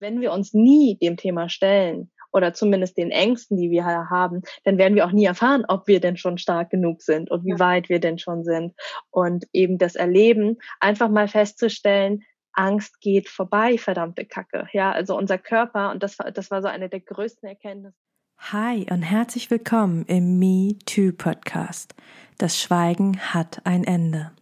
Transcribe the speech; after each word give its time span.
wenn 0.00 0.20
wir 0.20 0.32
uns 0.32 0.54
nie 0.54 0.96
dem 0.96 1.16
Thema 1.16 1.48
stellen 1.48 2.10
oder 2.32 2.52
zumindest 2.52 2.96
den 2.98 3.10
Ängsten, 3.10 3.56
die 3.56 3.70
wir 3.70 3.84
haben, 3.84 4.42
dann 4.64 4.78
werden 4.78 4.94
wir 4.94 5.06
auch 5.06 5.12
nie 5.12 5.24
erfahren, 5.24 5.64
ob 5.66 5.86
wir 5.86 6.00
denn 6.00 6.16
schon 6.16 6.38
stark 6.38 6.70
genug 6.70 7.02
sind 7.02 7.30
und 7.30 7.44
wie 7.44 7.58
weit 7.58 7.88
wir 7.88 8.00
denn 8.00 8.18
schon 8.18 8.44
sind. 8.44 8.74
Und 9.10 9.46
eben 9.52 9.78
das 9.78 9.94
Erleben, 9.94 10.58
einfach 10.78 11.08
mal 11.08 11.28
festzustellen, 11.28 12.22
Angst 12.52 13.00
geht 13.00 13.28
vorbei, 13.28 13.78
verdammte 13.78 14.24
Kacke. 14.24 14.68
Ja, 14.72 14.92
also 14.92 15.16
unser 15.16 15.38
Körper, 15.38 15.90
und 15.90 16.02
das 16.02 16.18
war, 16.18 16.30
das 16.30 16.50
war 16.50 16.60
so 16.60 16.68
eine 16.68 16.88
der 16.88 17.00
größten 17.00 17.48
Erkenntnisse. 17.48 17.96
Hi 18.38 18.86
und 18.90 19.02
herzlich 19.02 19.50
willkommen 19.50 20.04
im 20.06 20.38
Me 20.38 20.76
Too 20.86 21.12
Podcast. 21.12 21.94
Das 22.36 22.60
Schweigen 22.60 23.18
hat 23.18 23.62
ein 23.64 23.84
Ende. 23.84 24.32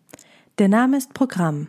Der 0.59 0.68
Name 0.68 0.98
ist 0.98 1.14
Programm. 1.14 1.68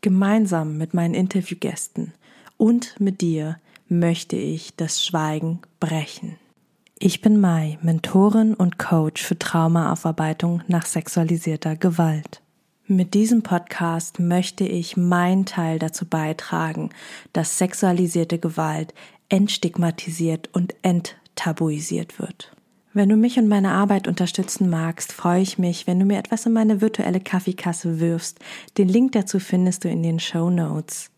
Gemeinsam 0.00 0.76
mit 0.76 0.94
meinen 0.94 1.14
Interviewgästen 1.14 2.12
und 2.56 2.98
mit 3.00 3.20
dir 3.20 3.58
möchte 3.88 4.36
ich 4.36 4.74
das 4.76 5.04
Schweigen 5.04 5.60
brechen. 5.80 6.36
Ich 6.98 7.20
bin 7.20 7.40
Mai, 7.40 7.78
Mentorin 7.82 8.54
und 8.54 8.78
Coach 8.78 9.22
für 9.22 9.38
Traumaaufarbeitung 9.38 10.62
nach 10.68 10.86
sexualisierter 10.86 11.76
Gewalt. 11.76 12.42
Mit 12.86 13.14
diesem 13.14 13.42
Podcast 13.42 14.18
möchte 14.18 14.64
ich 14.64 14.96
meinen 14.96 15.46
Teil 15.46 15.78
dazu 15.78 16.04
beitragen, 16.04 16.90
dass 17.32 17.58
sexualisierte 17.58 18.38
Gewalt 18.38 18.92
entstigmatisiert 19.28 20.50
und 20.52 20.74
enttabuisiert 20.82 22.18
wird. 22.18 22.52
Wenn 22.92 23.08
du 23.08 23.16
mich 23.16 23.38
und 23.38 23.48
meine 23.48 23.70
Arbeit 23.70 24.06
unterstützen 24.06 24.68
magst, 24.68 25.12
freue 25.12 25.40
ich 25.40 25.58
mich, 25.58 25.86
wenn 25.86 25.98
du 25.98 26.04
mir 26.04 26.18
etwas 26.18 26.44
in 26.44 26.52
meine 26.52 26.82
virtuelle 26.82 27.20
Kaffeekasse 27.20 28.00
wirfst. 28.00 28.38
Den 28.76 28.88
Link 28.88 29.12
dazu 29.12 29.38
findest 29.38 29.84
du 29.84 29.88
in 29.88 30.02
den 30.02 30.20
Show 30.20 30.50
Notes. 30.50 31.11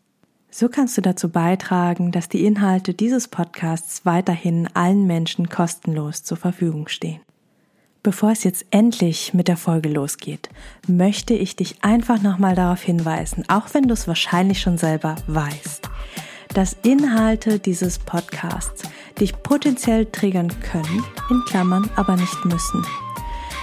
So 0.56 0.68
kannst 0.68 0.96
du 0.96 1.00
dazu 1.00 1.30
beitragen, 1.30 2.12
dass 2.12 2.28
die 2.28 2.44
Inhalte 2.44 2.94
dieses 2.94 3.26
Podcasts 3.26 4.06
weiterhin 4.06 4.68
allen 4.72 5.04
Menschen 5.04 5.48
kostenlos 5.48 6.22
zur 6.22 6.36
Verfügung 6.36 6.86
stehen. 6.86 7.20
Bevor 8.04 8.30
es 8.30 8.44
jetzt 8.44 8.64
endlich 8.70 9.34
mit 9.34 9.48
der 9.48 9.56
Folge 9.56 9.88
losgeht, 9.88 10.50
möchte 10.86 11.34
ich 11.34 11.56
dich 11.56 11.82
einfach 11.82 12.22
nochmal 12.22 12.54
darauf 12.54 12.80
hinweisen, 12.80 13.42
auch 13.48 13.66
wenn 13.72 13.88
du 13.88 13.94
es 13.94 14.06
wahrscheinlich 14.06 14.60
schon 14.60 14.78
selber 14.78 15.16
weißt, 15.26 15.90
dass 16.54 16.76
Inhalte 16.84 17.58
dieses 17.58 17.98
Podcasts 17.98 18.84
dich 19.18 19.32
potenziell 19.42 20.06
triggern 20.06 20.52
können, 20.60 21.02
in 21.30 21.42
Klammern 21.46 21.90
aber 21.96 22.14
nicht 22.14 22.44
müssen. 22.44 22.86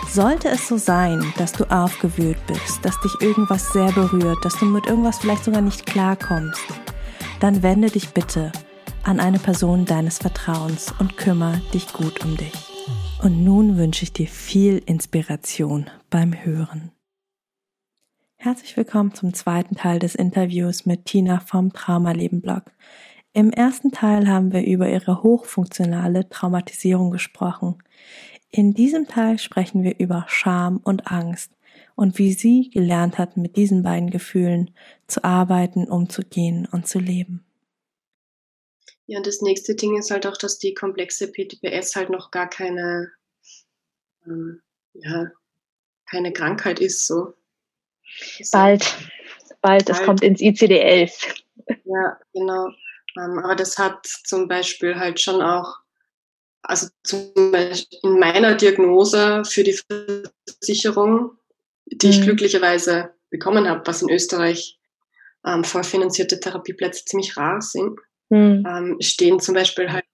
Sollte 0.09 0.49
es 0.49 0.67
so 0.67 0.77
sein, 0.77 1.33
dass 1.37 1.53
du 1.53 1.63
aufgewühlt 1.71 2.45
bist, 2.45 2.83
dass 2.83 2.99
dich 2.99 3.13
irgendwas 3.21 3.71
sehr 3.71 3.93
berührt, 3.93 4.43
dass 4.43 4.57
du 4.57 4.65
mit 4.65 4.85
irgendwas 4.87 5.19
vielleicht 5.19 5.45
sogar 5.45 5.61
nicht 5.61 5.85
klarkommst, 5.85 6.59
dann 7.41 7.63
wende 7.63 7.89
dich 7.89 8.09
bitte 8.09 8.51
an 9.03 9.19
eine 9.19 9.39
Person 9.39 9.85
deines 9.85 10.19
Vertrauens 10.19 10.93
und 10.99 11.17
kümmere 11.17 11.59
dich 11.73 11.91
gut 11.91 12.23
um 12.23 12.37
dich. 12.37 12.53
Und 13.23 13.43
nun 13.43 13.77
wünsche 13.77 14.03
ich 14.03 14.13
dir 14.13 14.27
viel 14.27 14.77
Inspiration 14.85 15.89
beim 16.11 16.33
Hören. 16.33 16.91
Herzlich 18.37 18.77
willkommen 18.77 19.15
zum 19.15 19.33
zweiten 19.33 19.75
Teil 19.75 19.97
des 19.97 20.13
Interviews 20.13 20.85
mit 20.85 21.05
Tina 21.05 21.39
vom 21.39 21.73
Traumaleben 21.73 22.41
Blog. 22.41 22.65
Im 23.33 23.51
ersten 23.51 23.91
Teil 23.91 24.27
haben 24.27 24.53
wir 24.53 24.63
über 24.63 24.89
ihre 24.89 25.23
hochfunktionale 25.23 26.29
Traumatisierung 26.29 27.09
gesprochen. 27.09 27.79
In 28.51 28.75
diesem 28.75 29.07
Teil 29.07 29.39
sprechen 29.39 29.81
wir 29.83 29.97
über 29.99 30.25
Scham 30.27 30.77
und 30.77 31.11
Angst 31.11 31.51
und 31.95 32.17
wie 32.17 32.33
sie 32.33 32.69
gelernt 32.69 33.17
hat, 33.17 33.37
mit 33.37 33.55
diesen 33.55 33.83
beiden 33.83 34.09
Gefühlen 34.09 34.71
zu 35.07 35.23
arbeiten, 35.23 35.89
umzugehen 35.89 36.67
und 36.71 36.87
zu 36.87 36.99
leben. 36.99 37.45
Ja, 39.07 39.17
und 39.17 39.27
das 39.27 39.41
nächste 39.41 39.75
Ding 39.75 39.97
ist 39.97 40.11
halt 40.11 40.25
auch, 40.25 40.37
dass 40.37 40.57
die 40.57 40.73
komplexe 40.73 41.31
PTBS 41.31 41.95
halt 41.95 42.09
noch 42.09 42.31
gar 42.31 42.49
keine, 42.49 43.11
ähm, 44.25 44.61
ja, 44.93 45.31
keine 46.09 46.31
Krankheit 46.31 46.79
ist, 46.79 47.07
so. 47.07 47.33
Bald, 48.51 48.85
bald, 49.61 49.89
es 49.89 50.01
kommt 50.03 50.23
ins 50.23 50.41
ICD-11. 50.41 51.43
Ja, 51.85 52.19
genau. 52.33 52.67
Ähm, 53.17 53.39
aber 53.39 53.55
das 53.55 53.77
hat 53.77 54.05
zum 54.05 54.47
Beispiel 54.47 54.95
halt 54.95 55.19
schon 55.19 55.41
auch 55.41 55.81
also 56.63 56.87
zum 57.03 57.51
Beispiel 57.51 57.99
in 58.03 58.19
meiner 58.19 58.55
Diagnose 58.55 59.43
für 59.45 59.63
die 59.63 59.77
Versicherung, 60.47 61.37
die 61.91 62.07
mhm. 62.07 62.13
ich 62.13 62.21
glücklicherweise 62.21 63.13
bekommen 63.29 63.67
habe, 63.67 63.85
was 63.85 64.01
in 64.01 64.09
Österreich 64.09 64.79
ähm, 65.45 65.63
vorfinanzierte 65.63 66.39
Therapieplätze 66.39 67.05
ziemlich 67.05 67.35
rar 67.37 67.61
sind, 67.61 67.99
mhm. 68.29 68.63
ähm, 68.67 68.97
stehen 69.01 69.39
zum 69.39 69.55
Beispiel 69.55 69.91
halt 69.91 70.05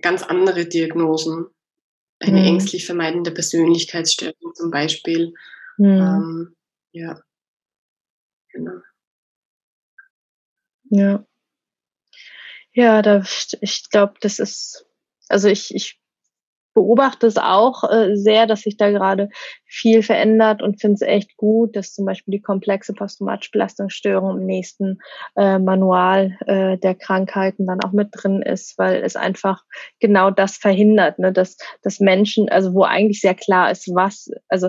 ganz 0.00 0.22
andere 0.22 0.66
Diagnosen. 0.66 1.46
Eine 2.20 2.40
mhm. 2.40 2.46
ängstlich 2.46 2.84
vermeidende 2.84 3.30
Persönlichkeitsstörung 3.30 4.54
zum 4.54 4.70
Beispiel. 4.70 5.34
Mhm. 5.76 5.86
Ähm, 5.86 6.56
ja, 6.92 7.20
genau. 8.52 8.80
Ja. 10.90 11.24
Ja, 12.72 13.02
da, 13.02 13.24
ich 13.60 13.90
glaube, 13.90 14.14
das 14.20 14.38
ist, 14.38 14.86
also 15.28 15.48
ich, 15.48 15.74
ich 15.74 15.97
beobachte 16.78 17.26
es 17.26 17.36
auch 17.38 17.82
äh, 17.90 18.14
sehr, 18.14 18.46
dass 18.46 18.60
sich 18.60 18.76
da 18.76 18.90
gerade 18.90 19.30
viel 19.64 20.04
verändert 20.04 20.62
und 20.62 20.80
finde 20.80 20.94
es 20.94 21.00
echt 21.00 21.36
gut, 21.36 21.74
dass 21.74 21.92
zum 21.92 22.04
Beispiel 22.04 22.30
die 22.30 22.40
komplexe 22.40 22.92
posttraumatische 22.92 23.50
Belastungsstörung 23.50 24.38
im 24.38 24.46
nächsten 24.46 25.00
äh, 25.34 25.58
Manual 25.58 26.38
äh, 26.46 26.78
der 26.78 26.94
Krankheiten 26.94 27.66
dann 27.66 27.82
auch 27.82 27.90
mit 27.90 28.10
drin 28.12 28.42
ist, 28.42 28.78
weil 28.78 29.02
es 29.02 29.16
einfach 29.16 29.64
genau 29.98 30.30
das 30.30 30.56
verhindert, 30.56 31.18
ne, 31.18 31.32
dass, 31.32 31.56
dass 31.82 31.98
Menschen, 31.98 32.48
also 32.48 32.72
wo 32.74 32.84
eigentlich 32.84 33.20
sehr 33.20 33.34
klar 33.34 33.72
ist, 33.72 33.92
was, 33.92 34.30
also 34.48 34.68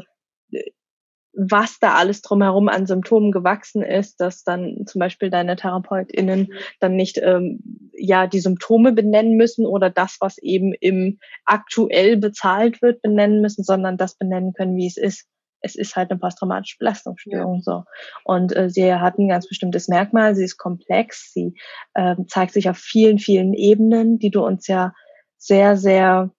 was 1.34 1.80
da 1.80 1.96
alles 1.96 2.22
drumherum 2.22 2.70
an 2.70 2.86
Symptomen 2.86 3.32
gewachsen 3.32 3.84
ist, 3.84 4.20
dass 4.20 4.44
dann 4.44 4.86
zum 4.86 5.00
Beispiel 5.00 5.30
deine 5.30 5.56
TherapeutInnen 5.56 6.54
dann 6.80 6.96
nicht 6.96 7.20
ähm, 7.22 7.90
ja 7.94 8.28
die 8.28 8.40
Symptome 8.40 8.94
benennen 8.94 9.38
müssen 9.38 9.66
oder 9.66 9.90
das, 9.90 10.18
was 10.20 10.38
eben 10.40 10.74
im 10.74 11.20
aktuell 11.46 12.18
bezahlt 12.18 12.82
wird, 12.82 13.02
benennen 13.02 13.42
müssen, 13.42 13.64
sondern 13.64 13.98
das 13.98 14.16
benennen 14.16 14.54
können, 14.54 14.76
wie 14.76 14.88
es 14.88 14.98
ist. 14.98 15.28
Es 15.62 15.76
ist 15.76 15.98
halt 15.98 16.10
eine 16.10 16.20
posttraumatische 16.20 16.78
Belastungsstörung 16.80 17.56
ja. 17.56 17.62
so. 17.62 17.84
Und 18.24 18.56
äh, 18.56 18.70
sie 18.70 18.94
hat 18.94 19.20
ein 19.20 19.28
ganz 19.28 19.46
bestimmtes 19.46 19.90
Merkmal, 19.90 20.34
sie 20.34 20.46
ist 20.46 20.58
komplex, 20.58 21.34
sie 21.34 21.54
äh, 21.96 22.16
zeigt 22.28 22.54
sich 22.54 22.70
auf 22.70 22.78
vielen, 22.78 23.20
vielen 23.20 23.54
Ebenen, 23.54 24.20
die 24.20 24.32
du 24.32 24.42
uns 24.46 24.68
ja 24.68 24.94
sehr, 25.38 25.76
sehr 25.76 26.32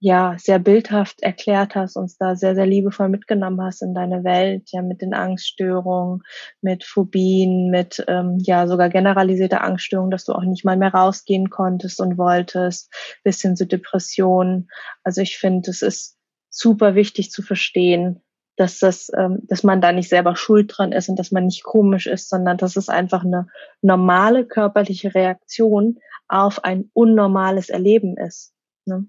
ja 0.00 0.34
sehr 0.38 0.58
bildhaft 0.58 1.22
erklärt 1.22 1.74
hast, 1.74 1.96
uns 1.96 2.16
da 2.16 2.34
sehr, 2.34 2.54
sehr 2.54 2.66
liebevoll 2.66 3.10
mitgenommen 3.10 3.60
hast 3.62 3.82
in 3.82 3.94
deine 3.94 4.24
Welt, 4.24 4.70
ja, 4.72 4.80
mit 4.80 5.02
den 5.02 5.12
Angststörungen, 5.12 6.22
mit 6.62 6.84
Phobien, 6.84 7.70
mit 7.70 8.02
ähm, 8.08 8.38
ja 8.40 8.66
sogar 8.66 8.88
generalisierte 8.88 9.60
Angststörungen, 9.60 10.10
dass 10.10 10.24
du 10.24 10.32
auch 10.32 10.42
nicht 10.42 10.64
mal 10.64 10.78
mehr 10.78 10.94
rausgehen 10.94 11.50
konntest 11.50 12.00
und 12.00 12.16
wolltest, 12.16 12.90
bis 13.24 13.42
hin 13.42 13.56
zu 13.56 13.66
Depressionen. 13.66 14.68
Also 15.04 15.20
ich 15.20 15.36
finde, 15.36 15.70
es 15.70 15.82
ist 15.82 16.16
super 16.48 16.94
wichtig 16.94 17.30
zu 17.30 17.42
verstehen, 17.42 18.22
dass 18.56 18.78
das, 18.78 19.10
ähm, 19.16 19.40
dass 19.42 19.62
man 19.62 19.82
da 19.82 19.92
nicht 19.92 20.08
selber 20.08 20.34
schuld 20.34 20.72
dran 20.74 20.92
ist 20.92 21.10
und 21.10 21.18
dass 21.18 21.30
man 21.30 21.44
nicht 21.44 21.62
komisch 21.62 22.06
ist, 22.06 22.30
sondern 22.30 22.56
dass 22.56 22.76
es 22.76 22.88
einfach 22.88 23.22
eine 23.22 23.48
normale 23.82 24.46
körperliche 24.46 25.14
Reaktion 25.14 25.98
auf 26.26 26.64
ein 26.64 26.90
unnormales 26.94 27.68
Erleben 27.68 28.16
ist. 28.16 28.54
Ne? 28.86 29.06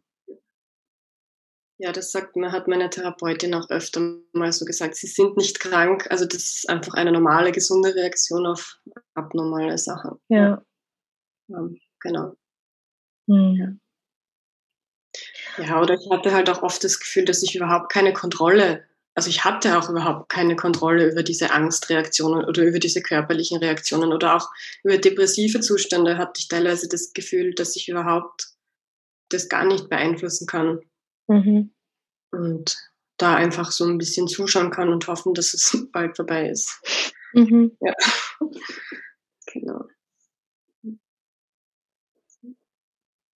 Ja, 1.84 1.92
das 1.92 2.12
sagt 2.12 2.36
mir, 2.36 2.52
hat 2.52 2.68
meine 2.68 2.92
Therapeutin 2.92 3.56
auch 3.56 3.68
öfter 3.72 4.20
mal 4.34 4.52
so 4.52 4.66
gesagt. 4.66 4.96
Sie 4.96 5.08
sind 5.08 5.36
nicht 5.36 5.60
krank, 5.60 6.06
also 6.12 6.26
das 6.26 6.44
ist 6.44 6.70
einfach 6.70 6.94
eine 6.94 7.12
normale, 7.12 7.52
gesunde 7.52 7.96
Reaktion 7.96 8.46
auf 8.46 8.78
abnormale 9.16 9.76
Sachen. 9.80 10.20
Ja. 10.30 10.62
ja 11.48 11.70
genau. 12.00 12.36
Mhm. 13.26 13.80
Ja, 15.58 15.82
oder 15.82 15.96
ich 15.96 16.08
hatte 16.12 16.32
halt 16.34 16.52
auch 16.52 16.62
oft 16.62 16.84
das 16.84 17.00
Gefühl, 17.00 17.26
dass 17.26 17.42
ich 17.42 17.56
überhaupt 17.56 17.92
keine 17.92 18.14
Kontrolle, 18.14 18.86
also 19.16 19.32
ich 19.32 19.44
hatte 19.44 19.80
auch 19.80 19.90
überhaupt 19.90 20.30
keine 20.30 20.56
Kontrolle 20.56 21.10
über 21.10 21.24
diese 21.24 21.50
Angstreaktionen 21.50 22.46
oder 22.46 22.62
über 22.62 22.78
diese 22.78 23.02
körperlichen 23.02 23.58
Reaktionen 23.58 24.14
oder 24.14 24.36
auch 24.36 24.52
über 24.84 25.00
depressive 25.00 25.62
Zustände 25.62 26.20
hatte 26.20 26.34
ich 26.38 26.48
teilweise 26.48 26.88
das 26.88 27.12
Gefühl, 27.14 27.56
dass 27.56 27.76
ich 27.76 27.90
überhaupt 27.90 28.50
das 29.30 29.50
gar 29.50 29.66
nicht 29.66 29.90
beeinflussen 29.90 30.46
kann. 30.46 30.82
Mhm. 31.32 31.72
Und 32.32 32.78
da 33.18 33.36
einfach 33.36 33.72
so 33.72 33.86
ein 33.86 33.98
bisschen 33.98 34.28
zuschauen 34.28 34.70
kann 34.70 34.90
und 34.90 35.08
hoffen, 35.08 35.34
dass 35.34 35.54
es 35.54 35.88
bald 35.94 36.16
vorbei 36.18 36.50
ist. 36.50 36.82
Mhm. 37.34 37.78
Ja. 37.80 37.94
genau. 39.54 39.86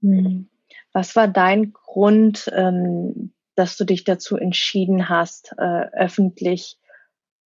Mhm. 0.02 0.50
Was 0.92 1.16
war 1.16 1.28
dein 1.28 1.72
Grund, 1.72 2.52
ähm, 2.54 3.34
dass 3.56 3.78
du 3.78 3.86
dich 3.86 4.04
dazu 4.04 4.36
entschieden 4.36 5.08
hast, 5.08 5.54
äh, 5.58 5.88
öffentlich 5.94 6.78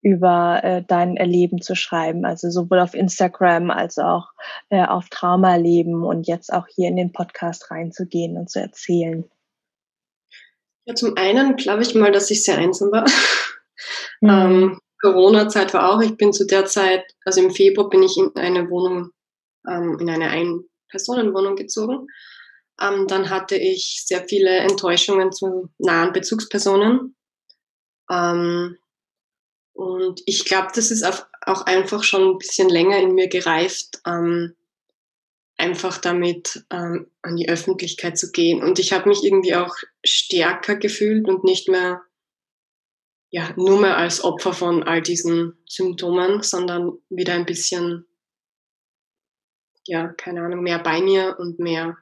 über 0.02 0.64
äh, 0.64 0.84
dein 0.84 1.18
Erleben 1.18 1.62
zu 1.62 1.76
schreiben, 1.76 2.26
also 2.26 2.50
sowohl 2.50 2.80
auf 2.80 2.96
Instagram 2.96 3.70
als 3.70 4.00
auch 4.00 4.32
äh, 4.70 4.84
auf 4.84 5.10
Traumaleben 5.10 6.04
und 6.04 6.28
jetzt 6.28 6.52
auch 6.52 6.68
hier 6.68 6.88
in 6.88 6.96
den 6.96 7.12
Podcast 7.12 7.70
reinzugehen 7.70 8.38
und 8.38 8.50
zu 8.50 8.60
erzählen? 8.60 9.30
Ja, 10.90 10.96
zum 10.96 11.16
einen 11.18 11.56
glaube 11.56 11.84
ich 11.84 11.94
mal, 11.94 12.12
dass 12.12 12.32
ich 12.32 12.44
sehr 12.44 12.58
einsam 12.58 12.92
war. 12.92 13.06
Mhm. 14.22 14.30
Ähm, 14.30 14.82
Corona-Zeit 15.02 15.74
war 15.74 15.94
auch, 15.94 16.02
ich 16.02 16.18
bin 16.18 16.34
zu 16.34 16.46
der 16.46 16.66
Zeit, 16.66 17.06
also 17.24 17.42
im 17.42 17.52
Februar 17.52 17.90
bin 17.90 18.02
ich 18.04 18.18
in 18.18 18.36
eine 18.36 18.70
Wohnung, 18.70 19.12
ähm, 19.66 19.98
in 20.00 20.10
eine 20.10 20.30
Ein-Personen-Wohnung 20.32 21.56
gezogen. 21.56 22.08
Ähm, 22.82 23.08
dann 23.08 23.30
hatte 23.30 23.56
ich 23.56 24.04
sehr 24.06 24.28
viele 24.28 24.50
Enttäuschungen 24.50 25.32
zu 25.32 25.70
nahen 25.78 26.12
Bezugspersonen. 26.12 27.16
Ähm, 28.12 28.78
und 29.74 30.22
ich 30.26 30.44
glaube, 30.44 30.70
das 30.74 30.90
ist 30.90 31.06
auch 31.46 31.62
einfach 31.68 32.04
schon 32.04 32.32
ein 32.32 32.38
bisschen 32.40 32.68
länger 32.68 32.98
in 32.98 33.14
mir 33.14 33.30
gereift, 33.30 34.02
ähm, 34.08 34.56
einfach 35.60 35.98
damit 35.98 36.66
ähm, 36.72 37.12
an 37.22 37.36
die 37.36 37.50
Öffentlichkeit 37.50 38.18
zu 38.18 38.32
gehen. 38.32 38.64
Und 38.64 38.80
ich 38.80 38.94
habe 38.94 39.10
mich 39.10 39.24
irgendwie 39.24 39.56
auch 39.56 39.76
stärker 40.06 40.76
gefühlt 40.76 41.28
und 41.28 41.44
nicht 41.44 41.68
mehr 41.68 42.02
ja, 43.32 43.54
nur 43.56 43.80
mehr 43.80 43.98
als 43.98 44.24
Opfer 44.24 44.54
von 44.54 44.84
all 44.84 45.02
diesen 45.02 45.58
Symptomen, 45.68 46.42
sondern 46.42 46.98
wieder 47.10 47.34
ein 47.34 47.46
bisschen, 47.46 48.08
ja, 49.86 50.08
keine 50.14 50.42
Ahnung, 50.42 50.64
mehr 50.64 50.80
bei 50.80 51.02
mir 51.02 51.38
und 51.38 51.60
mehr, 51.60 51.98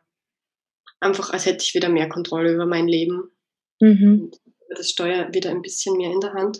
einfach 1.00 1.31
als 1.31 1.45
hätte 1.45 1.63
ich 1.63 1.74
wieder 1.74 1.89
mehr 1.89 2.07
Kontrolle 2.07 2.54
über 2.54 2.65
mein 2.65 2.88
Leben. 2.88 3.30
Mhm. 3.81 4.31
Und 4.31 4.42
das 4.69 4.89
Steuer 4.89 5.33
wieder 5.33 5.50
ein 5.50 5.62
bisschen 5.62 5.98
mehr 5.98 6.12
in 6.12 6.19
der 6.19 6.33
Hand. 6.33 6.59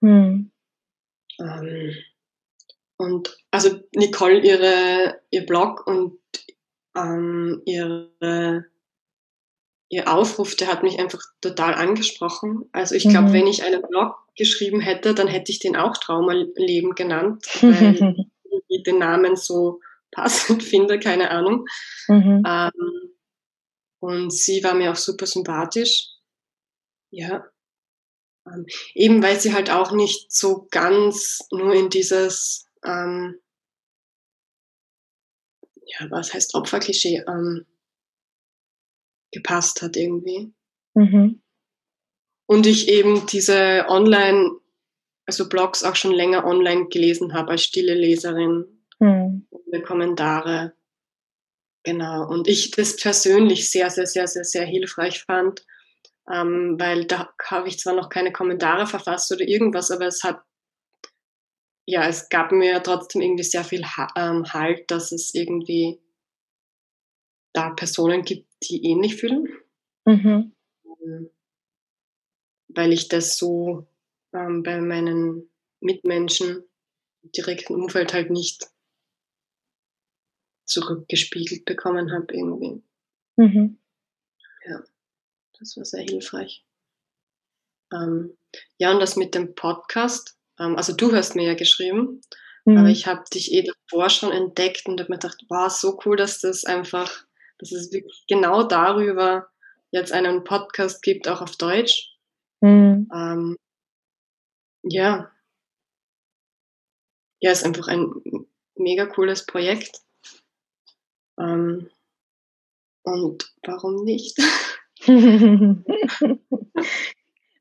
Mhm. 0.00 0.50
Ähm, 1.38 1.94
und 2.96 3.38
also 3.50 3.80
Nicole, 3.94 4.40
ihre, 4.40 5.20
ihr 5.30 5.46
Blog 5.46 5.86
und 5.86 6.19
ähm, 6.96 7.62
ihre, 7.64 8.66
ihr 9.88 10.12
Aufruf, 10.12 10.56
der 10.56 10.68
hat 10.68 10.82
mich 10.82 10.98
einfach 10.98 11.20
total 11.40 11.74
angesprochen. 11.74 12.68
Also 12.72 12.94
ich 12.94 13.08
glaube, 13.08 13.28
mhm. 13.28 13.32
wenn 13.32 13.46
ich 13.46 13.64
einen 13.64 13.82
Blog 13.82 14.16
geschrieben 14.36 14.80
hätte, 14.80 15.14
dann 15.14 15.28
hätte 15.28 15.52
ich 15.52 15.58
den 15.58 15.76
auch 15.76 15.96
Traumaleben 15.96 16.94
genannt, 16.94 17.44
weil 17.62 18.26
ich 18.68 18.82
den 18.82 18.98
Namen 18.98 19.36
so 19.36 19.80
passend 20.10 20.62
finde, 20.62 20.98
keine 20.98 21.30
Ahnung. 21.30 21.66
Mhm. 22.08 22.42
Ähm, 22.46 23.10
und 24.00 24.32
sie 24.32 24.64
war 24.64 24.74
mir 24.74 24.92
auch 24.92 24.96
super 24.96 25.26
sympathisch. 25.26 26.06
Ja, 27.10 27.44
ähm, 28.46 28.66
eben 28.94 29.22
weil 29.22 29.38
sie 29.38 29.52
halt 29.52 29.70
auch 29.70 29.92
nicht 29.92 30.32
so 30.32 30.66
ganz 30.70 31.46
nur 31.50 31.74
in 31.74 31.90
dieses, 31.90 32.66
ähm, 32.84 33.38
ja, 35.98 36.10
was 36.10 36.32
heißt 36.34 36.54
Opferklischee, 36.54 37.24
ähm, 37.26 37.66
gepasst 39.32 39.82
hat 39.82 39.96
irgendwie. 39.96 40.52
Mhm. 40.94 41.40
Und 42.46 42.66
ich 42.66 42.88
eben 42.88 43.26
diese 43.26 43.86
Online, 43.88 44.50
also 45.26 45.48
Blogs 45.48 45.84
auch 45.84 45.94
schon 45.94 46.12
länger 46.12 46.44
online 46.44 46.88
gelesen 46.88 47.32
habe 47.32 47.52
als 47.52 47.62
stille 47.62 47.94
Leserin. 47.94 48.64
Mhm. 48.98 49.46
Ohne 49.50 49.82
Kommentare. 49.82 50.74
Genau. 51.84 52.28
Und 52.28 52.48
ich 52.48 52.72
das 52.72 52.96
persönlich 52.96 53.70
sehr, 53.70 53.88
sehr, 53.90 54.06
sehr, 54.06 54.26
sehr, 54.26 54.44
sehr 54.44 54.64
hilfreich 54.64 55.22
fand 55.22 55.64
ähm, 56.30 56.76
weil 56.78 57.04
da 57.06 57.32
habe 57.44 57.68
ich 57.68 57.78
zwar 57.78 57.94
noch 57.94 58.08
keine 58.08 58.32
Kommentare 58.32 58.86
verfasst 58.86 59.32
oder 59.32 59.46
irgendwas, 59.46 59.90
aber 59.90 60.06
es 60.06 60.22
hat, 60.22 60.40
ja, 61.90 62.06
es 62.06 62.28
gab 62.28 62.52
mir 62.52 62.82
trotzdem 62.82 63.22
irgendwie 63.22 63.42
sehr 63.42 63.64
viel 63.64 63.84
ähm, 64.16 64.52
Halt, 64.52 64.90
dass 64.90 65.12
es 65.12 65.34
irgendwie 65.34 66.00
da 67.52 67.70
Personen 67.70 68.22
gibt, 68.22 68.46
die 68.62 68.84
ähnlich 68.84 69.16
fühlen. 69.16 69.48
Mhm. 70.04 70.52
Ähm, 70.84 71.30
weil 72.68 72.92
ich 72.92 73.08
das 73.08 73.36
so 73.36 73.86
ähm, 74.32 74.62
bei 74.62 74.80
meinen 74.80 75.50
Mitmenschen 75.80 76.64
im 77.22 77.32
direkten 77.32 77.74
Umfeld 77.74 78.14
halt 78.14 78.30
nicht 78.30 78.70
zurückgespiegelt 80.64 81.64
bekommen 81.64 82.12
habe 82.12 82.32
irgendwie. 82.32 82.82
Mhm. 83.36 83.78
Ja. 84.66 84.84
Das 85.58 85.76
war 85.76 85.84
sehr 85.84 86.04
hilfreich. 86.04 86.64
Ähm, 87.92 88.36
ja, 88.78 88.92
und 88.92 89.00
das 89.00 89.16
mit 89.16 89.34
dem 89.34 89.54
Podcast, 89.54 90.39
also 90.60 90.94
du 90.94 91.12
hast 91.14 91.36
mir 91.36 91.44
ja 91.46 91.54
geschrieben, 91.54 92.20
mhm. 92.64 92.78
aber 92.78 92.88
ich 92.88 93.06
habe 93.06 93.24
dich 93.32 93.52
eh 93.52 93.64
davor 93.64 94.10
schon 94.10 94.30
entdeckt 94.30 94.86
und 94.86 95.00
habe 95.00 95.10
mir 95.10 95.18
gedacht, 95.18 95.42
wow, 95.48 95.70
so 95.70 95.98
cool, 96.04 96.16
dass 96.16 96.40
das 96.40 96.64
einfach, 96.64 97.24
dass 97.58 97.72
es 97.72 97.92
wirklich 97.92 98.24
genau 98.28 98.62
darüber 98.64 99.48
jetzt 99.90 100.12
einen 100.12 100.44
Podcast 100.44 101.02
gibt, 101.02 101.28
auch 101.28 101.40
auf 101.40 101.56
Deutsch. 101.56 102.14
Mhm. 102.60 103.08
Ähm, 103.12 103.56
ja. 104.82 105.30
Ja, 107.40 107.52
ist 107.52 107.64
einfach 107.64 107.88
ein 107.88 108.10
mega 108.76 109.06
cooles 109.06 109.46
Projekt. 109.46 110.02
Ähm, 111.38 111.88
und 113.02 113.50
warum 113.62 114.04
nicht? 114.04 114.38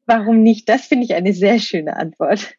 Warum 0.06 0.42
nicht? 0.42 0.68
Das 0.68 0.88
finde 0.88 1.06
ich 1.06 1.14
eine 1.14 1.34
sehr 1.34 1.60
schöne 1.60 1.96
Antwort. 1.96 2.54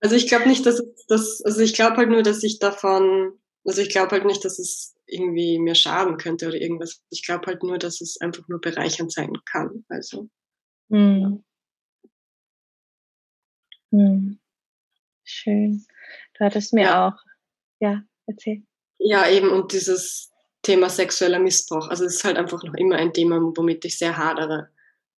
Also 0.00 0.16
ich 0.16 0.28
glaube 0.28 0.48
nicht, 0.48 0.64
dass 0.66 0.80
es 0.80 1.06
das, 1.06 1.42
also 1.44 1.60
ich 1.60 1.74
glaube 1.74 1.96
halt 1.96 2.08
nur, 2.08 2.22
dass 2.22 2.42
ich 2.42 2.58
davon, 2.58 3.32
also 3.64 3.82
ich 3.82 3.90
glaube 3.90 4.12
halt 4.12 4.24
nicht, 4.24 4.44
dass 4.44 4.58
es 4.58 4.96
irgendwie 5.06 5.58
mir 5.58 5.74
schaden 5.74 6.16
könnte 6.16 6.48
oder 6.48 6.60
irgendwas. 6.60 7.02
Ich 7.10 7.24
glaube 7.24 7.46
halt 7.46 7.62
nur, 7.62 7.78
dass 7.78 8.00
es 8.00 8.20
einfach 8.20 8.48
nur 8.48 8.60
bereichernd 8.60 9.12
sein 9.12 9.32
kann. 9.44 9.84
Also. 9.88 10.28
Hm. 10.90 11.44
Hm. 13.92 14.38
Schön. 15.24 15.84
Du 16.34 16.44
hattest 16.44 16.72
mir 16.72 16.82
ja. 16.82 17.08
auch, 17.08 17.18
ja, 17.80 18.02
erzähl. 18.26 18.62
Ja, 18.98 19.28
eben, 19.28 19.50
und 19.50 19.72
dieses, 19.72 20.32
Thema 20.66 20.90
sexueller 20.90 21.38
Missbrauch. 21.38 21.88
Also 21.88 22.04
es 22.04 22.16
ist 22.16 22.24
halt 22.24 22.36
einfach 22.36 22.62
noch 22.64 22.74
immer 22.74 22.96
ein 22.96 23.12
Thema, 23.12 23.40
womit 23.40 23.84
ich 23.84 23.98
sehr 23.98 24.16
hadere. 24.16 24.68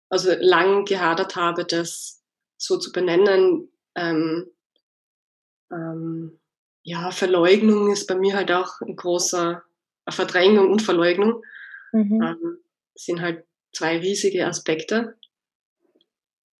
Also 0.08 0.32
lang 0.40 0.84
gehadert 0.84 1.36
habe, 1.36 1.64
das 1.64 2.15
so 2.56 2.78
zu 2.78 2.92
benennen. 2.92 3.68
Ähm, 3.94 4.50
ähm, 5.70 6.38
ja, 6.82 7.10
Verleugnung 7.10 7.92
ist 7.92 8.06
bei 8.06 8.14
mir 8.14 8.36
halt 8.36 8.52
auch 8.52 8.80
ein 8.80 8.96
großer, 8.96 9.62
Verdrängung 10.08 10.70
und 10.70 10.82
Verleugnung 10.82 11.42
mhm. 11.92 12.22
ähm, 12.22 12.58
sind 12.94 13.20
halt 13.20 13.44
zwei 13.72 13.98
riesige 13.98 14.46
Aspekte. 14.46 15.18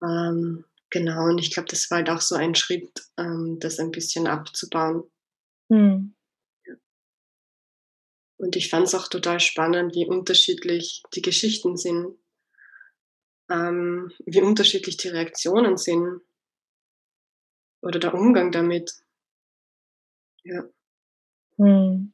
Ähm, 0.03 0.65
genau, 0.91 1.27
und 1.27 1.39
ich 1.39 1.53
glaube, 1.53 1.69
das 1.69 1.91
war 1.91 1.99
halt 1.99 2.11
auch 2.11 2.21
so 2.21 2.35
ein 2.35 2.55
Schritt, 2.55 2.91
ähm, 3.17 3.59
das 3.61 3.79
ein 3.79 3.93
bisschen 3.93 4.27
abzubauen. 4.27 5.05
Mhm. 5.69 6.15
Und 8.39 8.57
ich 8.57 8.69
fand 8.69 8.87
es 8.87 8.95
auch 8.95 9.09
total 9.09 9.41
spannend, 9.41 9.95
wie 9.95 10.07
unterschiedlich 10.07 11.03
die 11.15 11.23
Geschichten 11.23 11.77
sind, 11.77 12.19
ähm, 13.51 14.13
wie 14.25 14.43
unterschiedlich 14.43 14.97
die 14.97 15.09
Reaktionen 15.09 15.77
sind 15.77 16.21
oder 17.83 17.99
der 17.99 18.15
Umgang 18.15 18.53
damit. 18.53 18.93
Ja. 20.45 20.65
Hm. 21.59 22.13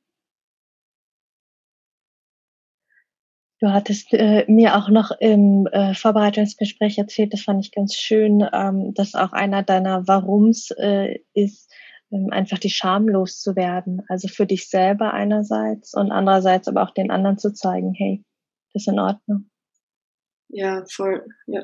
Du 3.62 3.72
hattest 3.72 4.12
äh, 4.12 4.44
mir 4.48 4.76
auch 4.76 4.88
noch 4.88 5.12
im 5.20 5.68
äh, 5.68 5.94
Vorbereitungsgespräch 5.94 6.98
erzählt, 6.98 7.32
das 7.32 7.42
fand 7.42 7.64
ich 7.64 7.70
ganz 7.70 7.94
schön, 7.94 8.44
ähm, 8.52 8.92
dass 8.94 9.14
auch 9.14 9.32
einer 9.32 9.62
deiner 9.62 10.08
Warums 10.08 10.72
äh, 10.78 11.20
ist, 11.32 11.72
ähm, 12.10 12.30
einfach 12.32 12.58
die 12.58 12.70
Scham 12.70 13.06
loszuwerden. 13.06 14.02
Also 14.08 14.26
für 14.26 14.46
dich 14.46 14.68
selber 14.68 15.14
einerseits 15.14 15.94
und 15.94 16.10
andererseits 16.10 16.66
aber 16.66 16.82
auch 16.82 16.90
den 16.90 17.12
anderen 17.12 17.38
zu 17.38 17.54
zeigen, 17.54 17.94
hey, 17.94 18.24
das 18.72 18.82
ist 18.82 18.88
in 18.88 18.98
Ordnung. 18.98 19.51
Ja, 20.52 20.84
voll, 20.90 21.24
ja. 21.46 21.62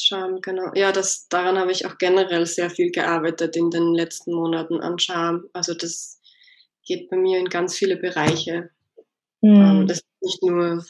Scham, 0.00 0.40
genau. 0.40 0.72
Ja, 0.74 0.92
das, 0.92 1.28
daran 1.28 1.58
habe 1.58 1.72
ich 1.72 1.84
auch 1.84 1.98
generell 1.98 2.46
sehr 2.46 2.70
viel 2.70 2.90
gearbeitet 2.90 3.56
in 3.56 3.70
den 3.70 3.94
letzten 3.94 4.32
Monaten 4.32 4.80
an 4.80 4.98
Scham. 4.98 5.48
Also 5.52 5.74
das 5.74 6.20
geht 6.86 7.10
bei 7.10 7.16
mir 7.16 7.38
in 7.38 7.48
ganz 7.48 7.76
viele 7.76 7.96
Bereiche. 7.96 8.70
Mhm. 9.42 9.86
Das 9.86 9.98
ist 9.98 10.22
nicht 10.22 10.42
nur 10.42 10.84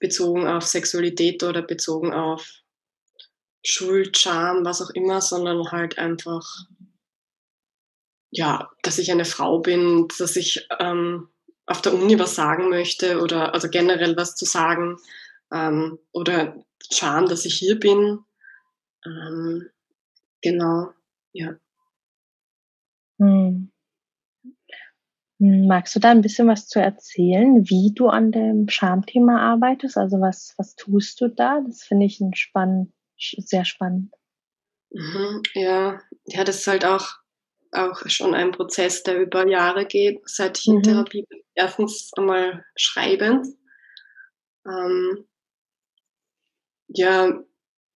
bezogen 0.00 0.46
auf 0.46 0.64
Sexualität 0.64 1.42
oder 1.42 1.62
bezogen 1.62 2.12
auf 2.12 2.50
Schuld, 3.64 4.18
Scham, 4.18 4.64
was 4.64 4.82
auch 4.82 4.90
immer, 4.90 5.20
sondern 5.20 5.70
halt 5.70 5.98
einfach, 5.98 6.44
ja, 8.30 8.70
dass 8.82 8.98
ich 8.98 9.10
eine 9.10 9.24
Frau 9.24 9.60
bin, 9.60 10.08
dass 10.18 10.36
ich 10.36 10.66
ähm, 10.80 11.28
auf 11.66 11.82
der 11.82 11.94
Uni 11.94 12.18
was 12.18 12.34
sagen 12.34 12.68
möchte 12.68 13.20
oder 13.20 13.54
also 13.54 13.68
generell 13.68 14.16
was 14.16 14.34
zu 14.36 14.44
sagen 14.44 14.96
ähm, 15.52 15.98
oder 16.12 16.56
Scham, 16.92 17.26
dass 17.26 17.46
ich 17.46 17.54
hier 17.54 17.78
bin. 17.80 18.20
Ähm, 19.06 19.70
genau, 20.42 20.90
ja. 21.32 21.56
Hm. 23.18 23.70
Magst 25.38 25.94
du 25.94 26.00
da 26.00 26.10
ein 26.10 26.22
bisschen 26.22 26.46
was 26.48 26.68
zu 26.68 26.80
erzählen, 26.80 27.68
wie 27.68 27.92
du 27.94 28.08
an 28.08 28.32
dem 28.32 28.68
Schamthema 28.68 29.40
arbeitest? 29.40 29.98
Also 29.98 30.20
was, 30.20 30.54
was 30.56 30.76
tust 30.76 31.20
du 31.20 31.28
da? 31.28 31.60
Das 31.66 31.82
finde 31.82 32.06
ich 32.06 32.20
ein 32.20 32.34
spannend, 32.34 32.92
sehr 33.18 33.64
spannend. 33.64 34.14
Mhm, 34.90 35.42
ja, 35.54 36.00
ja, 36.26 36.44
das 36.44 36.60
ist 36.60 36.66
halt 36.66 36.84
auch, 36.84 37.16
auch 37.74 38.08
schon 38.08 38.34
ein 38.34 38.52
Prozess, 38.52 39.02
der 39.02 39.20
über 39.20 39.46
Jahre 39.46 39.86
geht, 39.86 40.20
seit 40.24 40.58
ich 40.58 40.68
in 40.68 40.76
mhm. 40.76 40.82
Therapie 40.82 41.26
bin. 41.28 41.40
Erstens 41.54 42.10
einmal 42.16 42.64
schreibend. 42.76 43.46
Ähm, 44.66 45.26
ja, 46.88 47.42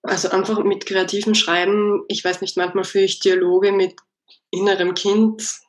also 0.02 0.30
einfach 0.30 0.62
mit 0.64 0.86
kreativem 0.86 1.34
Schreiben, 1.34 2.04
ich 2.08 2.24
weiß 2.24 2.40
nicht, 2.40 2.56
manchmal 2.56 2.84
führe 2.84 3.04
ich 3.04 3.20
Dialoge 3.20 3.72
mit 3.72 3.94
innerem 4.50 4.94
Kind 4.94 5.60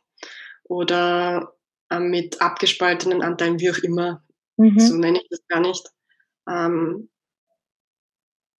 oder 0.64 1.56
äh, 1.90 2.00
mit 2.00 2.42
abgespaltenen 2.42 3.22
Anteilen, 3.22 3.60
wie 3.60 3.72
auch 3.72 3.78
immer. 3.80 4.24
Mhm. 4.58 4.80
So 4.80 4.96
nenne 4.96 5.20
ich 5.22 5.28
das 5.30 5.46
gar 5.48 5.62
nicht. 5.62 5.88
Ähm, 6.48 7.10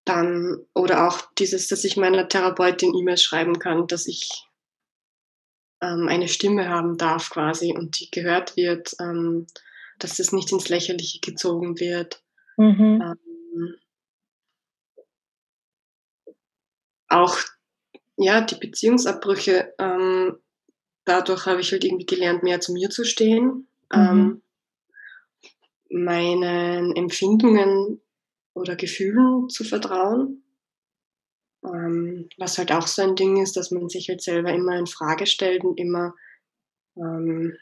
dann, 0.04 0.58
oder 0.74 1.06
auch 1.06 1.20
dieses, 1.38 1.68
dass 1.68 1.84
ich 1.84 1.96
meiner 1.96 2.28
Therapeutin 2.28 2.94
E-Mails 2.94 3.22
schreiben 3.22 3.58
kann, 3.58 3.86
dass 3.86 4.06
ich 4.06 4.46
ähm, 5.80 6.08
eine 6.08 6.28
Stimme 6.28 6.68
haben 6.68 6.96
darf 6.96 7.30
quasi 7.30 7.72
und 7.72 7.98
die 8.00 8.10
gehört 8.10 8.56
wird, 8.56 8.94
ähm, 9.00 9.46
dass 9.98 10.18
es 10.18 10.32
nicht 10.32 10.52
ins 10.52 10.68
Lächerliche 10.68 11.20
gezogen 11.20 11.78
wird. 11.78 12.22
Mhm. 12.56 13.02
Ähm, 13.02 13.74
auch 17.08 17.36
ja, 18.16 18.40
die 18.42 18.56
Beziehungsabbrüche, 18.56 19.74
ähm, 19.78 20.38
dadurch 21.04 21.46
habe 21.46 21.60
ich 21.60 21.72
halt 21.72 21.84
irgendwie 21.84 22.06
gelernt, 22.06 22.42
mehr 22.42 22.60
zu 22.60 22.72
mir 22.72 22.90
zu 22.90 23.04
stehen, 23.04 23.66
mhm. 23.92 23.96
ähm, 23.96 24.42
meinen 25.90 26.94
Empfindungen 26.94 28.00
oder 28.54 28.76
Gefühlen 28.76 29.48
zu 29.48 29.64
vertrauen. 29.64 30.44
Ähm, 31.64 32.28
was 32.38 32.58
halt 32.58 32.72
auch 32.72 32.86
so 32.86 33.02
ein 33.02 33.16
Ding 33.16 33.42
ist, 33.42 33.56
dass 33.56 33.70
man 33.70 33.88
sich 33.88 34.08
halt 34.08 34.22
selber 34.22 34.52
immer 34.52 34.78
in 34.78 34.86
Frage 34.86 35.26
stellt 35.26 35.62
und 35.62 35.78
immer 35.78 36.14
ähm, 36.96 37.56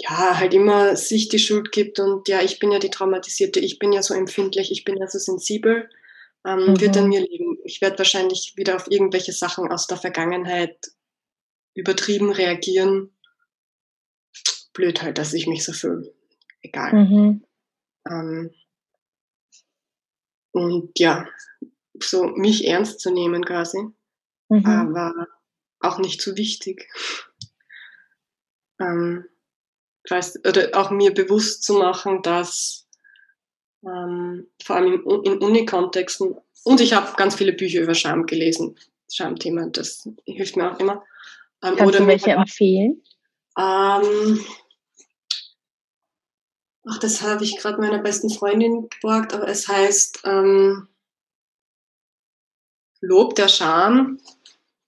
ja, 0.00 0.38
halt 0.38 0.54
immer 0.54 0.96
sich 0.96 1.28
die 1.28 1.38
Schuld 1.38 1.72
gibt 1.72 2.00
und 2.00 2.26
ja, 2.28 2.40
ich 2.42 2.58
bin 2.58 2.72
ja 2.72 2.78
die 2.78 2.90
Traumatisierte, 2.90 3.60
ich 3.60 3.78
bin 3.78 3.92
ja 3.92 4.02
so 4.02 4.14
empfindlich, 4.14 4.72
ich 4.72 4.84
bin 4.84 4.96
ja 4.96 5.06
so 5.06 5.18
sensibel, 5.18 5.90
ähm, 6.46 6.72
mhm. 6.72 6.80
wird 6.80 6.96
an 6.96 7.08
mir 7.08 7.20
liegen. 7.20 7.58
Ich 7.64 7.80
werde 7.80 7.98
wahrscheinlich 7.98 8.54
wieder 8.56 8.76
auf 8.76 8.90
irgendwelche 8.90 9.32
Sachen 9.32 9.70
aus 9.70 9.86
der 9.86 9.98
Vergangenheit 9.98 10.78
übertrieben 11.74 12.32
reagieren. 12.32 13.14
Blöd 14.72 15.02
halt, 15.02 15.18
dass 15.18 15.34
ich 15.34 15.46
mich 15.46 15.64
so 15.64 15.72
fühle. 15.72 16.14
Egal. 16.62 16.92
Mhm. 16.94 17.44
Ähm, 18.08 18.50
und 20.52 20.98
ja, 20.98 21.26
so 22.02 22.24
mich 22.24 22.66
ernst 22.66 23.00
zu 23.00 23.10
nehmen 23.10 23.44
quasi, 23.44 23.78
mhm. 24.48 24.66
aber 24.66 25.28
auch 25.80 25.98
nicht 25.98 26.20
so 26.20 26.36
wichtig. 26.36 26.88
Ähm, 28.80 29.26
weiß, 30.08 30.40
oder 30.46 30.70
auch 30.74 30.90
mir 30.90 31.12
bewusst 31.12 31.62
zu 31.62 31.74
machen, 31.74 32.22
dass 32.22 32.86
ähm, 33.84 34.48
vor 34.62 34.76
allem 34.76 35.02
in, 35.04 35.22
in 35.24 35.38
Uni-Kontexten, 35.38 36.36
und 36.64 36.80
ich 36.80 36.92
habe 36.92 37.14
ganz 37.16 37.34
viele 37.34 37.52
Bücher 37.52 37.80
über 37.80 37.94
Scham 37.94 38.26
gelesen, 38.26 38.76
Schamthema, 39.10 39.66
das 39.66 40.08
hilft 40.26 40.56
mir 40.56 40.72
auch 40.72 40.78
immer. 40.78 41.04
Ähm, 41.62 41.76
Kannst 41.76 41.82
oder 41.94 41.98
du 42.00 42.06
welche 42.06 42.30
empfehlen? 42.32 43.02
Ähm, 43.58 44.44
ach, 46.88 46.98
das 46.98 47.22
habe 47.22 47.44
ich 47.44 47.58
gerade 47.58 47.80
meiner 47.80 47.98
besten 47.98 48.30
Freundin 48.30 48.88
geborgt, 48.88 49.34
aber 49.34 49.48
es 49.48 49.68
heißt 49.68 50.22
ähm, 50.24 50.88
Lob 53.00 53.34
der 53.34 53.48
Scham. 53.48 54.18